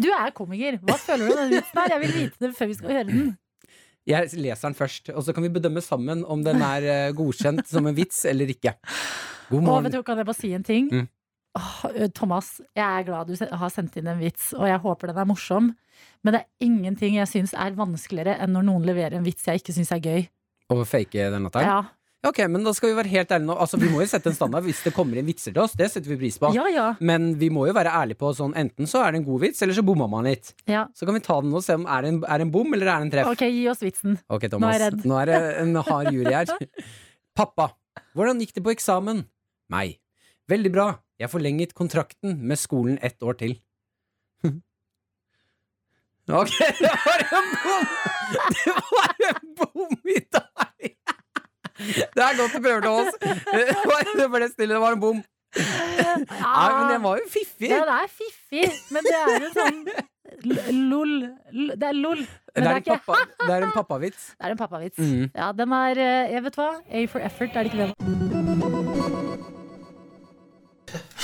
Du 0.00 0.08
er 0.16 0.32
komiker. 0.32 0.80
Hva 0.86 0.96
føler 1.02 1.28
du 1.28 1.34
om 1.34 1.42
denne 1.44 1.60
vitsen 1.60 1.82
her? 1.82 1.92
Jeg 1.92 2.06
vil 2.06 2.20
vite 2.22 2.46
det 2.46 2.56
før 2.56 2.72
vi 2.72 2.78
skal 2.80 2.96
høre 2.96 3.10
den. 3.12 3.34
Jeg 4.06 4.30
leser 4.38 4.68
den 4.68 4.76
først, 4.78 5.10
og 5.10 5.24
så 5.26 5.34
kan 5.34 5.42
vi 5.42 5.50
bedømme 5.56 5.82
sammen 5.82 6.22
om 6.30 6.44
den 6.46 6.62
er 6.62 6.84
eh, 6.86 7.12
godkjent 7.16 7.66
som 7.66 7.88
en 7.90 7.96
vits 7.96 8.22
eller 8.30 8.52
ikke. 8.52 8.76
God 9.50 9.64
morgen. 9.66 9.90
du, 9.90 10.02
kan 10.06 10.20
jeg 10.20 10.28
bare 10.28 10.38
si 10.38 10.52
en 10.54 10.66
ting? 10.66 10.90
Mm. 10.92 11.08
Åh, 11.56 12.06
Thomas, 12.14 12.60
jeg 12.76 12.84
er 12.84 13.06
glad 13.06 13.30
du 13.30 13.34
har 13.40 13.72
sendt 13.72 13.96
inn 13.98 14.10
en 14.12 14.20
vits, 14.20 14.52
og 14.54 14.68
jeg 14.68 14.78
håper 14.82 15.10
den 15.10 15.20
er 15.22 15.28
morsom. 15.28 15.72
Men 16.22 16.36
det 16.36 16.42
er 16.42 16.66
ingenting 16.68 17.16
jeg 17.16 17.30
syns 17.30 17.54
er 17.56 17.76
vanskeligere 17.78 18.36
enn 18.44 18.52
når 18.54 18.66
noen 18.68 18.86
leverer 18.86 19.18
en 19.18 19.26
vits 19.26 19.46
jeg 19.48 19.62
ikke 19.62 19.74
syns 19.74 19.94
er 19.96 20.02
gøy. 20.04 20.26
Å 20.70 20.82
fake 20.86 21.30
den 21.32 21.46
latteren? 21.46 21.70
Ja. 21.70 21.95
Ok, 22.26 22.40
men 22.50 22.64
da 22.66 22.72
skal 22.74 22.90
vi 22.90 22.96
være 22.98 23.10
helt 23.12 23.30
ærlige 23.32 23.46
nå. 23.48 23.56
Altså, 23.62 23.78
vi 23.80 23.88
må 23.92 24.00
jo 24.02 24.08
sette 24.10 24.30
en 24.32 24.36
standard 24.36 24.64
hvis 24.66 24.80
det 24.86 24.92
kommer 24.96 25.20
inn 25.20 25.26
vitser 25.28 25.54
til 25.54 25.62
oss. 25.62 25.76
Det 25.78 25.86
setter 25.92 26.10
vi 26.12 26.16
pris 26.24 26.38
på. 26.42 26.50
ja, 26.56 26.64
ja. 26.72 26.86
Men 27.00 27.34
vi 27.40 27.48
må 27.54 27.66
jo 27.68 27.74
være 27.76 27.92
ærlige 27.94 28.18
på 28.20 28.32
sånn 28.36 28.54
enten 28.58 28.88
så 28.90 29.04
er 29.06 29.12
det 29.14 29.20
en 29.22 29.26
god 29.28 29.44
vits, 29.46 29.62
eller 29.62 29.76
så 29.78 29.84
bomma 29.86 30.08
man 30.10 30.26
litt. 30.28 30.52
ja. 30.66 30.86
Så 30.96 31.06
kan 31.06 31.14
vi 31.18 31.22
ta 31.24 31.40
den 31.44 31.54
og 31.54 31.62
se 31.64 31.76
om 31.78 31.86
er 31.86 32.02
det 32.06 32.12
en, 32.14 32.20
er 32.26 32.38
det 32.42 32.46
en 32.48 32.52
bom 32.54 32.74
eller 32.74 32.86
er 32.90 32.98
det 32.98 33.06
en 33.08 33.14
treff. 33.16 33.32
Ok, 33.36 33.46
gi 33.48 33.64
oss 33.72 33.82
vitsen. 33.84 34.18
Ok, 34.28 34.42
Nå 34.42 34.48
er 34.48 34.54
Thomas. 34.56 34.74
jeg 34.76 34.84
redd. 34.86 35.06
Nå 35.06 35.20
er 35.22 35.26
det 35.32 35.40
en 35.64 35.76
hard 35.88 36.12
jury 36.12 36.34
her. 36.34 36.54
Pappa, 37.36 37.70
hvordan 38.16 38.40
gikk 38.42 38.54
det 38.58 38.64
på 38.66 38.72
eksamen? 38.74 39.24
Meg. 39.72 39.98
Veldig 40.50 40.72
bra. 40.74 40.88
Jeg 41.18 41.30
forlenget 41.32 41.72
kontrakten 41.74 42.36
med 42.46 42.58
skolen 42.60 42.98
ett 43.02 43.22
år 43.22 43.38
til. 43.40 43.56
Ok, 46.26 46.50
det 46.82 46.90
var 47.06 47.22
en 47.38 47.50
bom! 47.62 47.84
Det 48.50 48.72
var 48.90 49.12
en 49.28 49.52
bom 49.60 50.08
i 50.10 50.16
dag! 50.34 50.65
Det 51.78 52.22
er 52.24 52.36
godt 52.38 52.52
du 52.56 52.60
prøver. 52.64 52.80
Det 52.80 52.90
var- 52.90 54.12
Det 54.20 54.28
ble 54.32 54.48
stille, 54.52 54.74
det 54.74 54.80
var 54.82 54.92
en 54.96 55.00
bom. 55.00 55.22
Nei, 55.56 56.68
men 56.76 56.88
den 56.92 57.02
var 57.04 57.16
jo 57.20 57.26
fiffig. 57.32 57.68
Ja, 57.70 57.80
det 57.88 57.96
er 58.02 58.10
fiffig, 58.12 58.66
men 58.92 59.06
det 59.06 59.14
er 59.16 59.26
jo 59.40 59.50
sånn 59.54 59.78
lol. 60.90 61.12
Det 61.80 61.86
er 61.88 61.96
lol. 61.96 62.18
Det 62.20 62.26
Men 62.56 62.64
det 62.64 62.70
er 62.70 62.74
er 62.74 62.80
ikke 62.82 62.96
pappa, 63.06 63.46
det 63.46 63.54
er 63.56 63.62
en 63.68 63.72
pappavits. 63.76 64.26
Det 64.38 64.44
er 64.48 64.50
en 64.56 64.60
pappavits. 64.60 64.98
Mm. 64.98 65.30
Ja, 65.34 65.50
den 65.56 65.72
er 65.72 66.00
eh, 66.02 66.32
Jeg 66.34 66.42
vet 66.44 66.56
hva. 66.60 66.68
A 66.90 67.04
for 67.12 67.20
effort, 67.30 67.56
er 67.56 67.62
det 67.62 67.72
ikke 67.72 67.86
det? 67.86 67.92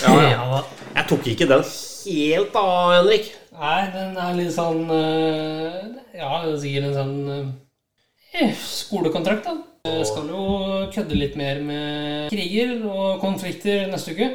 Ja, 0.03 0.13
ja. 0.17 0.31
Ja. 0.31 0.63
Jeg 0.97 1.05
tok 1.09 1.27
ikke 1.31 1.47
den 1.51 1.63
helt 1.65 2.53
da, 2.55 2.65
Henrik. 2.97 3.29
Nei, 3.53 3.81
den 3.95 4.17
er 4.19 4.33
litt 4.39 4.55
sånn 4.57 4.81
eh, 4.91 5.93
Ja, 6.19 6.31
det 6.43 6.55
er 6.55 6.63
sikkert 6.65 6.89
en 6.89 6.97
sånn 6.97 7.53
eh, 8.33 8.57
skolekontrakt, 8.59 9.45
da. 9.47 9.55
Jeg 9.83 10.05
skal 10.07 10.29
jo 10.31 10.43
kødde 10.95 11.17
litt 11.19 11.33
mer 11.35 11.59
med 11.67 12.29
kriger 12.31 12.85
og 12.87 13.17
konflikter 13.19 13.89
neste 13.91 14.13
uke. 14.15 14.29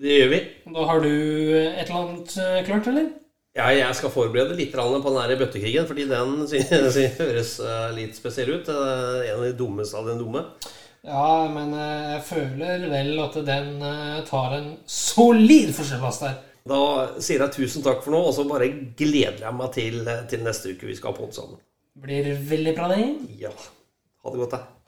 Det 0.00 0.14
gjør 0.14 0.30
vi. 0.32 0.38
Da 0.72 0.84
har 0.88 1.02
du 1.04 1.08
et 1.10 1.82
eller 1.82 1.98
annet 1.98 2.36
eh, 2.40 2.60
klart, 2.64 2.86
eller? 2.88 3.10
Ja, 3.54 3.66
jeg 3.76 3.98
skal 3.98 4.10
forberede 4.14 4.56
litt 4.56 4.72
på 4.72 4.86
den 5.04 5.18
her 5.20 5.34
bøttekrigen, 5.42 5.84
fordi 5.90 6.06
den 6.08 6.32
høres 7.20 7.52
eh, 7.60 7.90
litt 7.98 8.16
spesiell 8.16 8.54
ut. 8.56 8.70
Eh, 8.72 9.28
En 9.28 9.42
av 9.42 9.44
de 9.44 9.52
dummeste 9.58 10.00
av 10.00 10.08
de 10.08 10.16
dumme. 10.22 10.46
Ja, 11.04 11.28
men 11.52 11.76
eh, 11.76 12.14
jeg 12.14 12.22
føler 12.30 12.86
vel 12.94 13.12
at 13.26 13.36
den 13.44 13.70
eh, 13.84 14.22
tar 14.30 14.56
en 14.56 14.70
solid 14.88 15.74
forskjellplass 15.76 16.22
der. 16.24 16.38
Da 16.64 16.80
sier 17.20 17.44
jeg 17.44 17.52
tusen 17.58 17.84
takk 17.84 18.00
for 18.06 18.16
nå, 18.16 18.22
og 18.24 18.32
så 18.38 18.46
bare 18.48 18.70
gleder 18.96 19.44
jeg 19.44 19.58
meg 19.60 19.68
til, 19.76 20.00
eh, 20.08 20.24
til 20.32 20.48
neste 20.48 20.72
uke 20.72 20.88
vi 20.88 20.96
skal 20.96 21.12
ha 21.12 21.20
pod 21.20 21.36
sammen. 21.36 21.60
Blir 22.00 22.32
veldig 22.48 22.72
bra, 22.80 22.88
det. 22.96 23.04
Ja. 23.44 23.52
Ha 24.24 24.32
det 24.32 24.40
godt, 24.46 24.56
da. 24.56 24.62